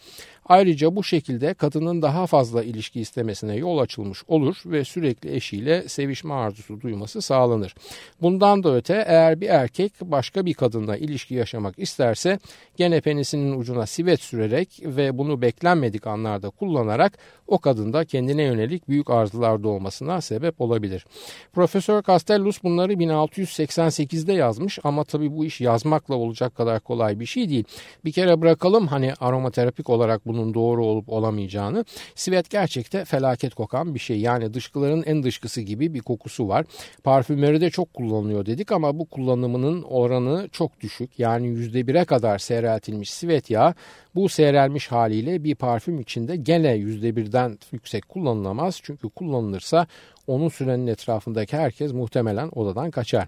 Ayrıca 0.49 0.95
bu 0.95 1.03
şekilde 1.03 1.53
kadının 1.53 2.01
daha 2.01 2.27
fazla 2.27 2.63
ilişki 2.63 3.01
istemesine 3.01 3.55
yol 3.55 3.77
açılmış 3.77 4.23
olur 4.27 4.55
ve 4.65 4.85
sürekli 4.85 5.35
eşiyle 5.35 5.89
sevişme 5.89 6.33
arzusu 6.33 6.81
duyması 6.81 7.21
sağlanır. 7.21 7.75
Bundan 8.21 8.63
da 8.63 8.75
öte 8.75 9.03
eğer 9.07 9.41
bir 9.41 9.49
erkek 9.49 9.93
başka 10.01 10.45
bir 10.45 10.53
kadınla 10.53 10.97
ilişki 10.97 11.33
yaşamak 11.35 11.79
isterse 11.79 12.39
gene 12.77 13.01
penisinin 13.01 13.59
ucuna 13.59 13.85
sivet 13.85 14.21
sürerek 14.21 14.81
ve 14.83 15.17
bunu 15.17 15.41
beklenmedik 15.41 16.07
anlarda 16.07 16.49
kullanarak 16.49 17.17
o 17.47 17.57
kadında 17.57 18.05
kendine 18.05 18.43
yönelik 18.43 18.89
büyük 18.89 19.09
arzular 19.09 19.63
doğmasına 19.63 20.21
sebep 20.21 20.61
olabilir. 20.61 21.05
Profesör 21.53 22.03
Castellus 22.03 22.63
bunları 22.63 22.93
1688'de 22.93 24.33
yazmış 24.33 24.79
ama 24.83 25.03
tabii 25.03 25.37
bu 25.37 25.45
iş 25.45 25.61
yazmakla 25.61 26.15
olacak 26.15 26.55
kadar 26.55 26.79
kolay 26.79 27.19
bir 27.19 27.25
şey 27.25 27.49
değil. 27.49 27.63
Bir 28.05 28.11
kere 28.11 28.41
bırakalım 28.41 28.87
hani 28.87 29.13
aromaterapik 29.19 29.89
olarak 29.89 30.27
bunu 30.27 30.38
bunun 30.39 30.53
doğru 30.53 30.85
olup 30.85 31.09
olamayacağını. 31.09 31.85
Sivet 32.15 32.49
gerçekte 32.49 33.05
felaket 33.05 33.55
kokan 33.55 33.93
bir 33.95 33.99
şey. 33.99 34.19
Yani 34.19 34.53
dışkıların 34.53 35.03
en 35.03 35.23
dışkısı 35.23 35.61
gibi 35.61 35.93
bir 35.93 35.99
kokusu 35.99 36.47
var. 36.47 36.65
Parfümeri 37.03 37.61
çok 37.71 37.93
kullanılıyor 37.93 38.45
dedik 38.45 38.71
ama 38.71 38.99
bu 38.99 39.05
kullanımının 39.05 39.83
oranı 39.83 40.49
çok 40.51 40.81
düşük. 40.81 41.19
Yani 41.19 41.47
%1'e 41.47 42.05
kadar 42.05 42.37
seyreltilmiş 42.37 43.11
sivet 43.13 43.49
yağı 43.49 43.73
bu 44.15 44.29
seyrelmiş 44.29 44.87
haliyle 44.87 45.43
bir 45.43 45.55
parfüm 45.55 45.99
içinde 45.99 46.35
gene 46.35 46.77
%1'den 46.77 47.57
yüksek 47.71 48.09
kullanılamaz. 48.09 48.79
Çünkü 48.83 49.09
kullanılırsa 49.09 49.87
onun 50.29 50.49
sürenin 50.49 50.87
etrafındaki 50.87 51.57
herkes 51.57 51.93
muhtemelen 51.93 52.49
odadan 52.55 52.91
kaçar. 52.91 53.27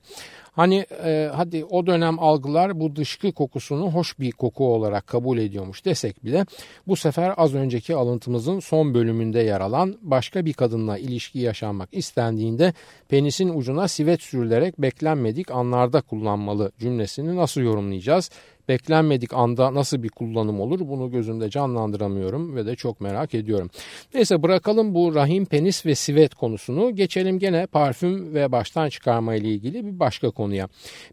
Hani 0.52 0.86
e, 1.04 1.30
hadi 1.36 1.66
o 1.66 1.88
dönem 1.88 2.20
algılar 2.20 2.80
bu 2.80 2.96
dışkı 2.96 3.32
kokusunu 3.32 3.92
hoş 3.92 4.20
bir 4.20 4.32
koku 4.32 4.74
olarak 4.74 5.08
kabul 5.08 5.38
ediyormuş 5.38 5.86
desek 5.86 6.26
bile 6.26 6.46
bu 6.88 6.96
sefer 6.96 7.34
az 7.38 7.56
önceki 7.56 7.96
alıntımızın 7.96 8.60
son 8.60 8.94
bölümünde 8.94 9.40
yer 9.40 9.62
alan 9.62 9.98
başka 10.02 10.46
bir 10.46 10.54
kadınla 10.54 10.98
ilişki 10.98 11.40
yaşanmak 11.40 11.90
istendiğinde 11.92 12.74
penisin 13.10 13.50
ucuna 13.58 13.88
sivet 13.88 14.22
sürülerek 14.22 14.82
beklenmedik 14.82 15.52
anlarda 15.52 16.02
kullanmalı 16.02 16.72
cümlesini 16.80 17.36
nasıl 17.36 17.62
yorumlayacağız? 17.62 18.30
Beklenmedik 18.72 19.34
anda 19.34 19.74
nasıl 19.74 20.04
bir 20.04 20.10
kullanım 20.10 20.60
olur 20.60 20.80
bunu 20.80 21.12
gözümde 21.12 21.50
canlandıramıyorum 21.50 22.56
ve 22.56 22.66
de 22.66 22.76
çok 22.76 23.02
merak 23.02 23.34
ediyorum. 23.34 23.70
Neyse 24.14 24.44
bırakalım 24.44 24.96
bu 24.96 25.16
rahim 25.16 25.46
penis 25.46 25.86
ve 25.86 25.96
sivet 25.96 26.36
konusunu 26.36 26.96
geçelim 26.96 27.40
gene 27.40 27.66
parfüm 27.66 28.34
ve 28.34 28.52
baştan 28.52 28.90
çıkarma 28.90 29.36
ile 29.36 29.48
ilgili 29.48 29.86
bir 29.86 30.00
başka 30.00 30.30
konuya. 30.30 30.68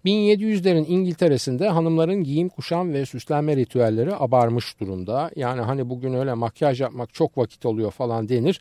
1700'lerin 0.04 0.86
İngiltere'sinde 0.86 1.68
hanımların 1.68 2.24
giyim 2.24 2.48
kuşam 2.48 2.92
ve 2.92 3.06
süslenme 3.06 3.56
ritüelleri 3.56 4.14
abarmış 4.14 4.80
durumda. 4.80 5.30
Yani 5.36 5.60
hani 5.60 5.88
bugün 5.88 6.14
öyle 6.14 6.34
makyaj 6.34 6.80
yapmak 6.80 7.14
çok 7.14 7.38
vakit 7.38 7.66
oluyor 7.66 7.90
falan 7.90 8.28
denir 8.28 8.60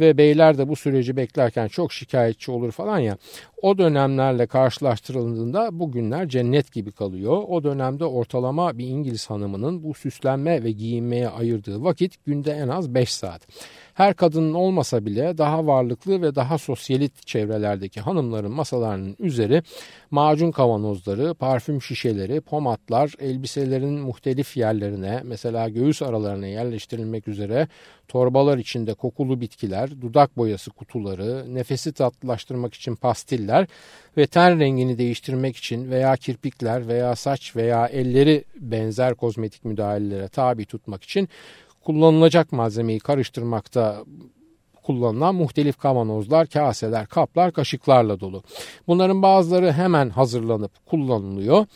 ve 0.00 0.18
beyler 0.18 0.58
de 0.58 0.68
bu 0.68 0.76
süreci 0.76 1.16
beklerken 1.16 1.68
çok 1.68 1.92
şikayetçi 1.92 2.50
olur 2.50 2.72
falan 2.72 2.98
ya. 2.98 3.16
O 3.62 3.78
dönemlerle 3.78 4.46
karşılaştırıldığında 4.46 5.78
bugünler 5.78 6.28
cennet 6.28 6.72
gibi 6.72 6.92
kalıyor. 6.92 7.42
O 7.48 7.64
dönemde 7.64 8.04
ortalama 8.04 8.78
bir 8.78 8.86
İngiliz 8.86 9.30
hanımının 9.30 9.82
bu 9.82 9.94
süslenme 9.94 10.64
ve 10.64 10.70
giyinmeye 10.70 11.28
ayırdığı 11.28 11.84
vakit 11.84 12.24
günde 12.24 12.52
en 12.52 12.68
az 12.68 12.94
5 12.94 13.14
saat. 13.14 13.48
Her 13.96 14.14
kadının 14.14 14.54
olmasa 14.54 15.06
bile 15.06 15.38
daha 15.38 15.66
varlıklı 15.66 16.22
ve 16.22 16.34
daha 16.34 16.58
sosyalit 16.58 17.26
çevrelerdeki 17.26 18.00
hanımların 18.00 18.52
masalarının 18.52 19.16
üzeri 19.18 19.62
macun 20.10 20.50
kavanozları, 20.50 21.34
parfüm 21.34 21.82
şişeleri, 21.82 22.40
pomatlar, 22.40 23.14
elbiselerin 23.20 23.98
muhtelif 23.98 24.56
yerlerine 24.56 25.20
mesela 25.24 25.68
göğüs 25.68 26.02
aralarına 26.02 26.46
yerleştirilmek 26.46 27.28
üzere 27.28 27.68
torbalar 28.08 28.58
içinde 28.58 28.94
kokulu 28.94 29.40
bitkiler, 29.40 30.00
dudak 30.00 30.36
boyası 30.36 30.70
kutuları, 30.70 31.54
nefesi 31.54 31.92
tatlılaştırmak 31.92 32.74
için 32.74 32.94
pastiller 32.94 33.66
ve 34.16 34.26
ten 34.26 34.60
rengini 34.60 34.98
değiştirmek 34.98 35.56
için 35.56 35.90
veya 35.90 36.16
kirpikler 36.16 36.88
veya 36.88 37.16
saç 37.16 37.56
veya 37.56 37.86
elleri 37.86 38.44
benzer 38.60 39.14
kozmetik 39.14 39.64
müdahalelere 39.64 40.28
tabi 40.28 40.64
tutmak 40.64 41.04
için 41.04 41.28
kullanılacak 41.86 42.52
malzemeyi 42.52 42.98
karıştırmakta 42.98 44.04
kullanılan 44.82 45.34
muhtelif 45.34 45.78
kavanozlar, 45.78 46.46
kaseler, 46.46 47.06
kaplar, 47.06 47.52
kaşıklarla 47.52 48.20
dolu. 48.20 48.42
Bunların 48.86 49.22
bazıları 49.22 49.72
hemen 49.72 50.10
hazırlanıp 50.10 50.86
kullanılıyor. 50.86 51.66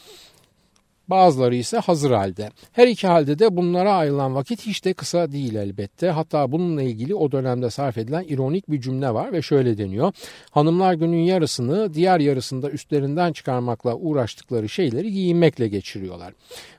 Bazıları 1.10 1.54
ise 1.54 1.78
hazır 1.78 2.10
halde. 2.10 2.50
Her 2.72 2.88
iki 2.88 3.06
halde 3.06 3.38
de 3.38 3.56
bunlara 3.56 3.92
ayrılan 3.92 4.34
vakit 4.34 4.66
hiç 4.66 4.84
de 4.84 4.92
kısa 4.92 5.32
değil 5.32 5.54
elbette. 5.54 6.10
Hatta 6.10 6.52
bununla 6.52 6.82
ilgili 6.82 7.14
o 7.14 7.32
dönemde 7.32 7.70
sarf 7.70 7.98
edilen 7.98 8.24
ironik 8.28 8.70
bir 8.70 8.80
cümle 8.80 9.14
var 9.14 9.32
ve 9.32 9.42
şöyle 9.42 9.78
deniyor. 9.78 10.12
Hanımlar 10.50 10.94
günün 10.94 11.22
yarısını 11.22 11.94
diğer 11.94 12.20
yarısında 12.20 12.70
üstlerinden 12.70 13.32
çıkarmakla 13.32 13.94
uğraştıkları 13.94 14.68
şeyleri 14.68 15.12
giyinmekle 15.12 15.68
geçiriyorlar. 15.68 16.32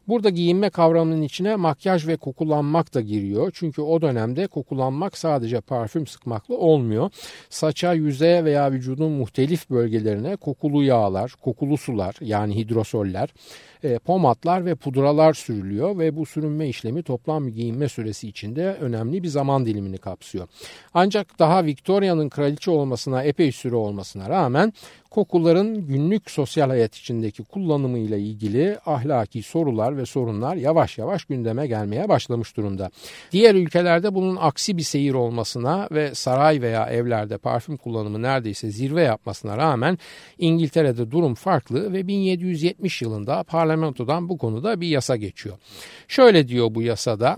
Burada 0.07 0.29
giyinme 0.29 0.69
kavramının 0.69 1.21
içine 1.21 1.55
makyaj 1.55 2.07
ve 2.07 2.17
kokulanmak 2.17 2.93
da 2.93 3.01
giriyor. 3.01 3.51
Çünkü 3.53 3.81
o 3.81 4.01
dönemde 4.01 4.47
kokulanmak 4.47 5.17
sadece 5.17 5.61
parfüm 5.61 6.07
sıkmakla 6.07 6.55
olmuyor. 6.55 7.09
Saça, 7.49 7.93
yüze 7.93 8.45
veya 8.45 8.71
vücudun 8.71 9.11
muhtelif 9.11 9.69
bölgelerine 9.69 10.35
kokulu 10.35 10.83
yağlar, 10.83 11.33
kokulu 11.41 11.77
sular 11.77 12.15
yani 12.21 12.55
hidrosoller, 12.55 13.29
e, 13.83 13.99
pomatlar 14.21 14.65
ve 14.65 14.75
pudralar 14.75 15.33
sürülüyor 15.33 15.97
ve 15.97 16.15
bu 16.15 16.25
sürünme 16.25 16.69
işlemi 16.69 17.03
toplam 17.03 17.49
giyinme 17.49 17.89
süresi 17.89 18.27
içinde 18.27 18.77
önemli 18.81 19.23
bir 19.23 19.27
zaman 19.27 19.65
dilimini 19.65 19.97
kapsıyor. 19.97 20.47
Ancak 20.93 21.39
daha 21.39 21.65
Victoria'nın 21.65 22.29
kraliçe 22.29 22.71
olmasına 22.71 23.23
epey 23.23 23.51
süre 23.51 23.75
olmasına 23.75 24.29
rağmen 24.29 24.73
kokuların 25.11 25.87
günlük 25.87 26.31
sosyal 26.31 26.69
hayat 26.69 26.95
içindeki 26.95 27.43
kullanımıyla 27.43 28.17
ilgili 28.17 28.77
ahlaki 28.85 29.43
sorular 29.43 29.97
ve 29.97 30.05
sorunlar 30.05 30.55
yavaş 30.55 30.97
yavaş 30.97 31.25
gündeme 31.25 31.67
gelmeye 31.67 32.09
başlamış 32.09 32.57
durumda. 32.57 32.89
Diğer 33.31 33.55
ülkelerde 33.55 34.15
bunun 34.15 34.35
aksi 34.35 34.77
bir 34.77 34.83
seyir 34.83 35.13
olmasına 35.13 35.87
ve 35.91 36.15
saray 36.15 36.61
veya 36.61 36.85
evlerde 36.85 37.37
parfüm 37.37 37.77
kullanımı 37.77 38.21
neredeyse 38.21 38.71
zirve 38.71 39.03
yapmasına 39.03 39.57
rağmen 39.57 39.97
İngiltere'de 40.39 41.11
durum 41.11 41.35
farklı 41.35 41.93
ve 41.93 42.07
1770 42.07 43.01
yılında 43.01 43.43
parlamentodan 44.11 44.29
bu 44.29 44.37
konuda 44.37 44.81
bir 44.81 44.87
yasa 44.87 45.15
geçiyor. 45.15 45.57
Şöyle 46.07 46.47
diyor 46.47 46.75
bu 46.75 46.81
yasada, 46.81 47.37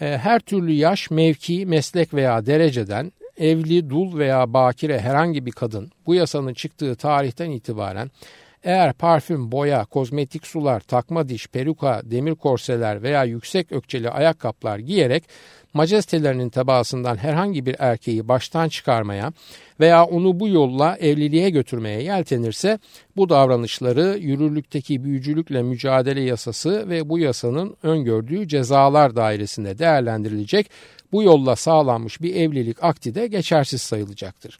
e, 0.00 0.18
her 0.18 0.40
türlü 0.40 0.72
yaş, 0.72 1.10
mevki, 1.10 1.66
meslek 1.66 2.14
veya 2.14 2.46
dereceden 2.46 3.12
evli, 3.38 3.90
dul 3.90 4.18
veya 4.18 4.46
bakire 4.46 5.00
herhangi 5.00 5.46
bir 5.46 5.52
kadın 5.52 5.90
bu 6.06 6.14
yasanın 6.14 6.54
çıktığı 6.54 6.94
tarihten 6.96 7.50
itibaren 7.50 8.10
eğer 8.64 8.92
parfüm, 8.92 9.52
boya, 9.52 9.84
kozmetik 9.84 10.46
sular, 10.46 10.80
takma 10.80 11.28
diş, 11.28 11.48
peruka, 11.48 12.00
demir 12.04 12.34
korseler 12.34 13.02
veya 13.02 13.24
yüksek 13.24 13.72
ökçeli 13.72 14.10
ayakkabılar 14.10 14.78
giyerek 14.78 15.24
majestelerinin 15.74 16.48
tebaasından 16.48 17.16
herhangi 17.16 17.66
bir 17.66 17.76
erkeği 17.78 18.28
baştan 18.28 18.68
çıkarmaya 18.68 19.32
veya 19.80 20.04
onu 20.04 20.40
bu 20.40 20.48
yolla 20.48 20.96
evliliğe 20.96 21.50
götürmeye 21.50 22.02
yeltenirse 22.02 22.78
bu 23.16 23.28
davranışları 23.28 24.18
yürürlükteki 24.20 25.04
büyücülükle 25.04 25.62
mücadele 25.62 26.20
yasası 26.20 26.88
ve 26.88 27.08
bu 27.08 27.18
yasanın 27.18 27.76
öngördüğü 27.82 28.48
cezalar 28.48 29.16
dairesinde 29.16 29.78
değerlendirilecek 29.78 30.70
bu 31.14 31.22
yolla 31.22 31.56
sağlanmış 31.56 32.22
bir 32.22 32.34
evlilik 32.34 32.84
akti 32.84 33.14
de 33.14 33.26
geçersiz 33.26 33.82
sayılacaktır. 33.82 34.58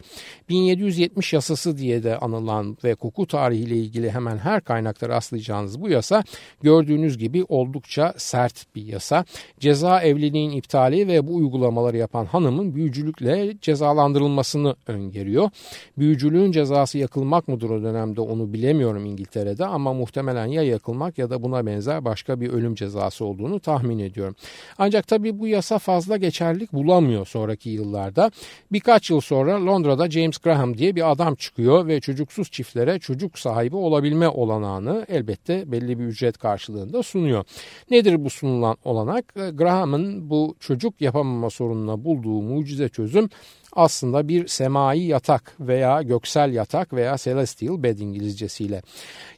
1770 0.49 1.33
yasası 1.33 1.79
diye 1.79 2.03
de 2.03 2.19
anılan 2.19 2.77
ve 2.85 2.95
koku 2.95 3.27
tarihiyle 3.27 3.77
ilgili 3.77 4.11
hemen 4.11 4.39
her 4.39 4.61
kaynakta 4.61 5.09
rastlayacağınız 5.09 5.81
bu 5.81 5.89
yasa 5.89 6.25
gördüğünüz 6.63 7.19
gibi 7.19 7.45
oldukça 7.49 8.15
sert 8.17 8.75
bir 8.75 8.85
yasa. 8.85 9.25
Ceza 9.61 10.01
evliliğin 10.01 10.51
iptali 10.51 11.09
ve 11.09 11.27
bu 11.27 11.35
uygulamaları 11.35 11.97
yapan 11.97 12.27
hanımın 12.27 12.75
büyücülükle 12.75 13.55
cezalandırılmasını 13.61 14.77
öngörüyor. 14.87 15.51
Büyücülüğün 15.99 16.53
cezası 16.53 16.99
yakılmak 16.99 17.49
mıdır 17.49 17.71
o 17.71 17.83
dönemde 17.83 18.21
onu 18.21 18.53
bilemiyorum 18.53 19.07
İngiltere'de 19.07 19.67
ama 19.67 19.93
muhtemelen 19.93 20.47
ya 20.47 20.63
yakılmak 20.63 21.19
ya 21.19 21.31
da 21.31 21.43
buna 21.43 21.67
benzer 21.67 22.05
başka 22.05 22.41
bir 22.41 22.49
ölüm 22.51 22.75
cezası 22.75 23.25
olduğunu 23.25 23.61
tahmin 23.61 23.99
ediyorum. 23.99 24.37
Ancak 24.79 25.09
tabii 25.09 25.39
bu 25.39 25.47
yasa 25.47 25.79
fazla 25.79 26.17
geçerlik 26.45 26.73
bulamıyor 26.73 27.27
sonraki 27.27 27.71
yıllarda. 27.71 28.31
Birkaç 28.73 29.11
yıl 29.11 29.21
sonra 29.21 29.67
Londra'da 29.67 30.11
James 30.11 30.39
Graham 30.39 30.79
diye 30.79 30.97
bir 30.97 31.11
adam 31.11 31.35
çıkıyor 31.35 31.87
ve 31.87 32.01
çocuksuz 32.01 32.51
çiftlere 32.51 32.99
çocuk 32.99 33.39
sahibi 33.39 33.77
olabilme 33.77 34.29
olanağını 34.29 35.07
elbette 35.09 35.73
belli 35.73 35.99
bir 35.99 36.05
ücret 36.05 36.39
karşılığında 36.39 37.03
sunuyor. 37.03 37.45
Nedir 37.91 38.25
bu 38.25 38.31
sunulan 38.31 38.77
olanak? 38.85 39.35
Graham'ın 39.35 40.31
bu 40.31 40.57
çocuk 40.61 41.01
yapamama 41.01 41.51
sorununa 41.51 42.05
bulduğu 42.05 42.43
mucize 42.43 42.89
çözüm 42.89 43.29
aslında 43.77 44.29
bir 44.29 44.47
semai 44.47 45.01
yatak 45.01 45.55
veya 45.61 46.03
göksel 46.03 46.53
yatak 46.53 46.93
veya 46.93 47.17
celestial 47.17 47.83
bed 47.83 47.99
İngilizcesiyle. 47.99 48.83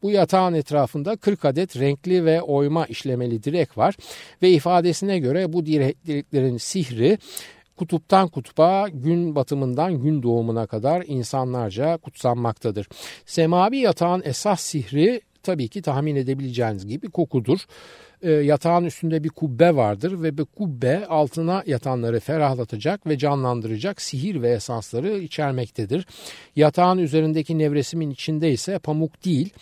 Bu 0.02 0.10
yatağın 0.10 0.54
etrafında 0.54 1.16
40 1.16 1.44
adet 1.44 1.78
renkli 1.78 2.24
ve 2.24 2.42
oyma 2.42 2.86
işlemeli 2.86 3.42
direk 3.42 3.78
var 3.78 3.94
ve 4.42 4.50
ifadesine 4.50 5.18
göre 5.18 5.52
bu 5.52 5.66
direklerin 5.66 6.56
sihri 6.56 7.18
kutuptan 7.76 8.28
kutupa, 8.28 8.88
gün 8.92 9.34
batımından 9.34 10.02
gün 10.02 10.22
doğumuna 10.22 10.66
kadar 10.66 11.04
insanlarca 11.06 11.96
kutsanmaktadır. 11.96 12.88
Semavi 13.26 13.78
yatağın 13.78 14.22
esas 14.24 14.60
sihri 14.60 15.20
tabii 15.42 15.68
ki 15.68 15.82
tahmin 15.82 16.16
edebileceğiniz 16.16 16.86
gibi 16.86 17.10
kokudur. 17.10 17.58
E, 18.22 18.30
yatağın 18.30 18.84
üstünde 18.84 19.24
bir 19.24 19.28
kubbe 19.28 19.76
vardır 19.76 20.22
ve 20.22 20.38
bu 20.38 20.46
kubbe 20.46 21.06
altına 21.06 21.62
yatanları 21.66 22.20
ferahlatacak 22.20 23.06
ve 23.06 23.18
canlandıracak 23.18 24.02
sihir 24.02 24.42
ve 24.42 24.50
esansları 24.50 25.18
içermektedir. 25.18 26.06
Yatağın 26.56 26.98
üzerindeki 26.98 27.58
nevresimin 27.58 28.10
içinde 28.10 28.52
ise 28.52 28.78
pamuk 28.78 29.24
değil 29.24 29.52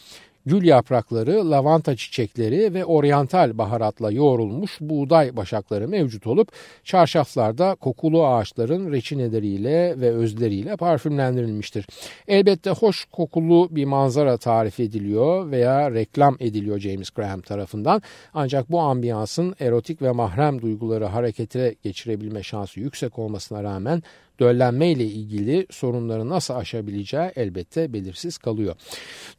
gül 0.46 0.64
yaprakları, 0.64 1.50
lavanta 1.50 1.96
çiçekleri 1.96 2.74
ve 2.74 2.84
oryantal 2.84 3.58
baharatla 3.58 4.12
yoğrulmuş 4.12 4.78
buğday 4.80 5.36
başakları 5.36 5.88
mevcut 5.88 6.26
olup 6.26 6.52
çarşaflarda 6.84 7.74
kokulu 7.74 8.26
ağaçların 8.26 8.92
reçineleriyle 8.92 10.00
ve 10.00 10.10
özleriyle 10.10 10.76
parfümlendirilmiştir. 10.76 11.86
Elbette 12.28 12.70
hoş 12.70 13.04
kokulu 13.04 13.68
bir 13.70 13.84
manzara 13.84 14.36
tarif 14.36 14.80
ediliyor 14.80 15.50
veya 15.50 15.90
reklam 15.90 16.36
ediliyor 16.40 16.78
James 16.78 17.10
Graham 17.10 17.40
tarafından. 17.40 18.02
Ancak 18.34 18.70
bu 18.70 18.80
ambiyansın 18.80 19.54
erotik 19.60 20.02
ve 20.02 20.10
mahrem 20.10 20.62
duyguları 20.62 21.04
harekete 21.04 21.74
geçirebilme 21.82 22.42
şansı 22.42 22.80
yüksek 22.80 23.18
olmasına 23.18 23.62
rağmen 23.62 24.02
döllenme 24.40 24.90
ile 24.90 25.04
ilgili 25.04 25.66
sorunları 25.70 26.28
nasıl 26.28 26.54
aşabileceği 26.54 27.30
elbette 27.36 27.92
belirsiz 27.92 28.38
kalıyor. 28.38 28.74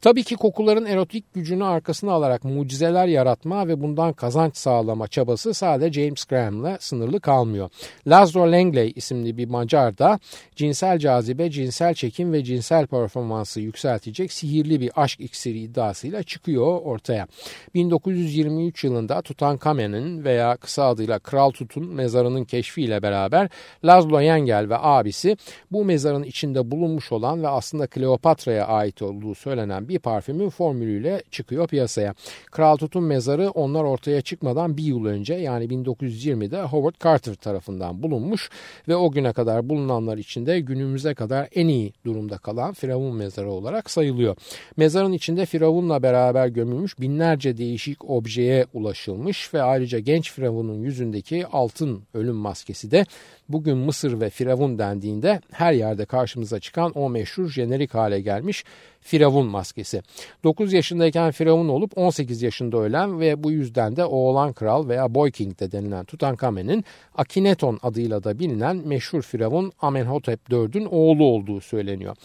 Tabii 0.00 0.24
ki 0.24 0.36
kokuların 0.36 0.84
erotik 0.84 1.34
gücünü 1.34 1.64
arkasına 1.64 2.12
alarak 2.12 2.44
mucizeler 2.44 3.06
yaratma 3.06 3.68
ve 3.68 3.80
bundan 3.80 4.12
kazanç 4.12 4.56
sağlama 4.56 5.08
çabası 5.08 5.54
sadece 5.54 6.02
James 6.02 6.24
Graham'la 6.24 6.76
sınırlı 6.80 7.20
kalmıyor. 7.20 7.70
Laszlo 8.06 8.52
Langley 8.52 8.92
isimli 8.96 9.36
bir 9.36 9.48
Macar 9.48 9.98
da 9.98 10.18
cinsel 10.56 10.98
cazibe, 10.98 11.50
cinsel 11.50 11.94
çekim 11.94 12.32
ve 12.32 12.44
cinsel 12.44 12.86
performansı 12.86 13.60
yükseltecek 13.60 14.32
sihirli 14.32 14.80
bir 14.80 14.90
aşk 14.96 15.20
iksiri 15.20 15.58
iddiasıyla 15.58 16.22
çıkıyor 16.22 16.80
ortaya. 16.82 17.26
1923 17.74 18.84
yılında 18.84 19.22
Tutankhamen'in 19.22 20.24
veya 20.24 20.56
kısa 20.56 20.84
adıyla 20.84 21.18
Kral 21.18 21.50
Tut'un 21.50 21.86
mezarının 21.86 22.44
keşfiyle 22.44 23.02
beraber 23.02 23.48
Laszlo 23.84 24.20
Yengel 24.20 24.70
ve 24.70 24.76
abisi 24.86 25.36
bu 25.72 25.84
mezarın 25.84 26.22
içinde 26.22 26.70
bulunmuş 26.70 27.12
olan 27.12 27.42
ve 27.42 27.48
aslında 27.48 27.86
Kleopatra'ya 27.86 28.66
ait 28.66 29.02
olduğu 29.02 29.34
söylenen 29.34 29.88
bir 29.88 29.98
parfümün 29.98 30.48
formülüyle 30.48 31.22
çıkıyor 31.30 31.68
piyasaya. 31.68 32.14
Kral 32.50 32.76
Tut'un 32.76 33.04
mezarı 33.04 33.50
onlar 33.50 33.84
ortaya 33.84 34.20
çıkmadan 34.20 34.76
bir 34.76 34.82
yıl 34.82 35.06
önce 35.06 35.34
yani 35.34 35.64
1920'de 35.64 36.62
Howard 36.62 36.94
Carter 37.04 37.34
tarafından 37.34 38.02
bulunmuş 38.02 38.50
ve 38.88 38.96
o 38.96 39.10
güne 39.10 39.32
kadar 39.32 39.68
bulunanlar 39.68 40.18
içinde 40.18 40.60
günümüze 40.60 41.14
kadar 41.14 41.48
en 41.54 41.68
iyi 41.68 41.92
durumda 42.04 42.38
kalan 42.38 42.72
Firavun 42.72 43.16
mezarı 43.16 43.50
olarak 43.50 43.90
sayılıyor. 43.90 44.36
Mezarın 44.76 45.12
içinde 45.12 45.46
Firavun'la 45.46 46.02
beraber 46.02 46.48
gömülmüş 46.48 47.00
binlerce 47.00 47.56
değişik 47.56 48.10
objeye 48.10 48.66
ulaşılmış 48.74 49.54
ve 49.54 49.62
ayrıca 49.62 49.98
genç 49.98 50.32
Firavun'un 50.32 50.82
yüzündeki 50.82 51.46
altın 51.46 52.02
ölüm 52.14 52.34
maskesi 52.34 52.90
de 52.90 53.06
bugün 53.48 53.76
Mısır 53.76 54.20
ve 54.20 54.30
Firavun 54.30 54.75
dendiğinde 54.78 55.40
her 55.52 55.72
yerde 55.72 56.04
karşımıza 56.04 56.60
çıkan 56.60 56.92
o 56.94 57.10
meşhur 57.10 57.48
jenerik 57.48 57.94
hale 57.94 58.20
gelmiş 58.20 58.64
Firavun 59.00 59.46
maskesi. 59.46 60.02
9 60.44 60.72
yaşındayken 60.72 61.30
Firavun 61.30 61.68
olup 61.68 61.98
18 61.98 62.42
yaşında 62.42 62.76
ölen 62.76 63.20
ve 63.20 63.42
bu 63.42 63.50
yüzden 63.50 63.96
de 63.96 64.04
oğlan 64.04 64.52
kral 64.52 64.88
veya 64.88 65.14
Boy 65.14 65.30
King 65.30 65.60
de 65.60 65.72
denilen 65.72 66.04
Tutankhamen'in 66.04 66.84
Akineton 67.14 67.78
adıyla 67.82 68.24
da 68.24 68.38
bilinen 68.38 68.76
meşhur 68.76 69.22
Firavun 69.22 69.72
Amenhotep 69.80 70.40
IV'ün 70.52 70.84
oğlu 70.84 71.24
olduğu 71.24 71.60
söyleniyor. 71.60 72.16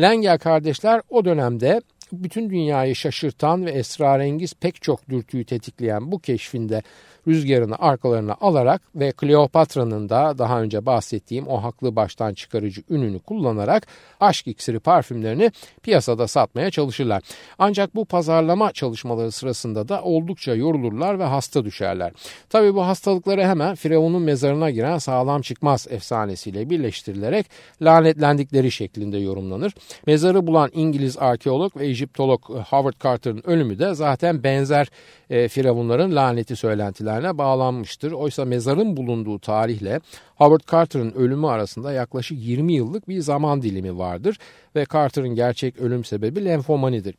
Lengel 0.00 0.38
kardeşler 0.38 1.02
o 1.10 1.24
dönemde 1.24 1.80
bütün 2.12 2.50
dünyayı 2.50 2.96
şaşırtan 2.96 3.66
ve 3.66 3.70
esrarengiz 3.70 4.54
pek 4.54 4.82
çok 4.82 5.08
dürtüyü 5.08 5.44
tetikleyen 5.44 6.12
bu 6.12 6.18
keşfinde 6.18 6.82
rüzgarını 7.30 7.76
arkalarına 7.78 8.36
alarak 8.40 8.82
ve 8.94 9.12
Kleopatra'nın 9.12 10.08
da 10.08 10.38
daha 10.38 10.62
önce 10.62 10.86
bahsettiğim 10.86 11.48
o 11.48 11.62
haklı 11.62 11.96
baştan 11.96 12.34
çıkarıcı 12.34 12.82
ününü 12.90 13.18
kullanarak 13.18 13.86
aşk 14.20 14.46
iksiri 14.46 14.78
parfümlerini 14.80 15.52
piyasada 15.82 16.28
satmaya 16.28 16.70
çalışırlar. 16.70 17.22
Ancak 17.58 17.94
bu 17.94 18.04
pazarlama 18.04 18.72
çalışmaları 18.72 19.32
sırasında 19.32 19.88
da 19.88 20.02
oldukça 20.02 20.54
yorulurlar 20.54 21.18
ve 21.18 21.24
hasta 21.24 21.64
düşerler. 21.64 22.12
Tabi 22.48 22.74
bu 22.74 22.86
hastalıkları 22.86 23.42
hemen 23.42 23.74
Firavun'un 23.74 24.22
mezarına 24.22 24.70
giren 24.70 24.98
sağlam 24.98 25.42
çıkmaz 25.42 25.86
efsanesiyle 25.90 26.70
birleştirilerek 26.70 27.46
lanetlendikleri 27.82 28.70
şeklinde 28.70 29.18
yorumlanır. 29.18 29.74
Mezarı 30.06 30.46
bulan 30.46 30.70
İngiliz 30.72 31.18
arkeolog 31.18 31.76
ve 31.76 31.86
Egiptolog 31.86 32.42
Howard 32.44 32.94
Carter'ın 33.02 33.42
ölümü 33.44 33.78
de 33.78 33.94
zaten 33.94 34.42
benzer 34.42 34.90
e, 35.30 35.48
Firavunların 35.48 36.16
laneti 36.16 36.56
söylentilerine 36.56 37.19
bağlanmıştır. 37.38 38.12
Oysa 38.12 38.44
mezarın 38.44 38.96
bulunduğu 38.96 39.38
tarihle 39.38 40.00
Howard 40.36 40.60
Carter'ın 40.72 41.10
ölümü 41.10 41.46
arasında 41.46 41.92
yaklaşık 41.92 42.38
20 42.40 42.72
yıllık 42.72 43.08
bir 43.08 43.20
zaman 43.20 43.62
dilimi 43.62 43.98
vardır 43.98 44.38
ve 44.76 44.86
Carter'ın 44.92 45.34
gerçek 45.34 45.78
ölüm 45.78 46.04
sebebi 46.04 46.44
lenfomanidir. 46.44 47.14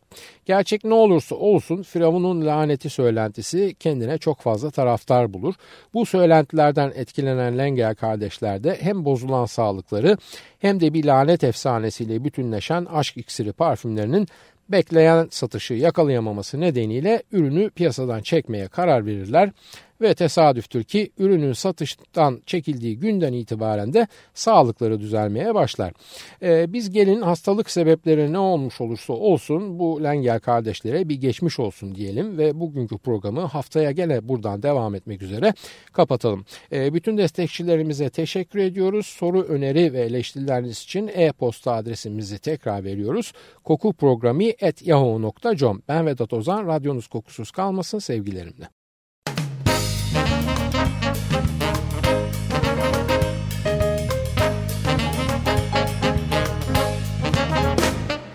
Gerçek 0.46 0.84
ne 0.84 0.94
olursa 0.94 1.36
olsun 1.36 1.84
Firavun'un 1.84 2.46
laneti 2.46 2.90
söylentisi 2.90 3.76
kendine 3.80 4.18
çok 4.18 4.40
fazla 4.40 4.72
taraftar 4.72 5.34
bulur. 5.34 5.54
Bu 5.94 6.06
söylentilerden 6.06 6.92
etkilenen 6.96 7.58
Lengel 7.58 7.96
kardeşler 7.96 8.64
de 8.64 8.78
hem 8.82 9.06
bozulan 9.06 9.46
sağlıkları 9.46 10.18
hem 10.60 10.80
de 10.80 10.94
bir 10.94 11.06
lanet 11.06 11.44
efsanesiyle 11.44 12.24
bütünleşen 12.24 12.86
aşk 12.86 13.18
iksiri 13.18 13.54
parfümlerinin 13.54 14.28
bekleyen 14.70 15.28
satışı 15.32 15.74
yakalayamaması 15.74 16.60
nedeniyle 16.60 17.24
ürünü 17.32 17.70
piyasadan 17.70 18.22
çekmeye 18.22 18.68
karar 18.68 19.06
verirler 19.06 19.52
ve 20.02 20.14
tesadüftür 20.14 20.84
ki 20.84 21.12
ürünün 21.18 21.54
satıştan 21.54 22.42
çekildiği 22.46 23.00
günden 23.00 23.34
itibaren 23.34 23.94
de 23.94 24.08
sağlıkları 24.34 25.00
düzelmeye 25.00 25.56
başlar. 25.56 25.94
Ee, 26.44 26.74
biz 26.74 26.90
gelin 26.90 27.22
hastalık 27.22 27.70
sebepleri 27.70 28.34
ne 28.34 28.38
olmuş 28.38 28.82
olursa 28.82 29.14
olsun 29.14 29.80
bu 29.80 30.04
Lengel 30.04 30.40
kardeşlere 30.40 31.10
bir 31.10 31.16
geçmiş 31.16 31.60
olsun 31.60 31.96
diyelim 31.96 32.38
ve 32.38 32.60
bugünkü 32.60 32.98
programı 32.98 33.42
haftaya 33.42 33.92
gene 33.92 34.28
buradan 34.28 34.64
devam 34.64 34.96
etmek 34.96 35.22
üzere 35.22 35.54
kapatalım. 35.94 36.46
Ee, 36.72 36.94
bütün 36.94 37.18
destekçilerimize 37.18 38.10
teşekkür 38.10 38.60
ediyoruz. 38.60 39.06
Soru, 39.06 39.42
öneri 39.42 39.94
ve 39.94 40.02
eleştirileriniz 40.02 40.84
için 40.84 41.12
e-posta 41.14 41.72
adresimizi 41.72 42.40
tekrar 42.40 42.84
veriyoruz. 42.84 43.34
kokuprogrami.yahoo.com 43.64 45.82
Ben 45.88 46.06
Vedat 46.06 46.34
Ozan, 46.34 46.68
radyonuz 46.68 47.08
kokusuz 47.08 47.52
kalmasın 47.52 48.00
sevgilerimle. 48.00 48.81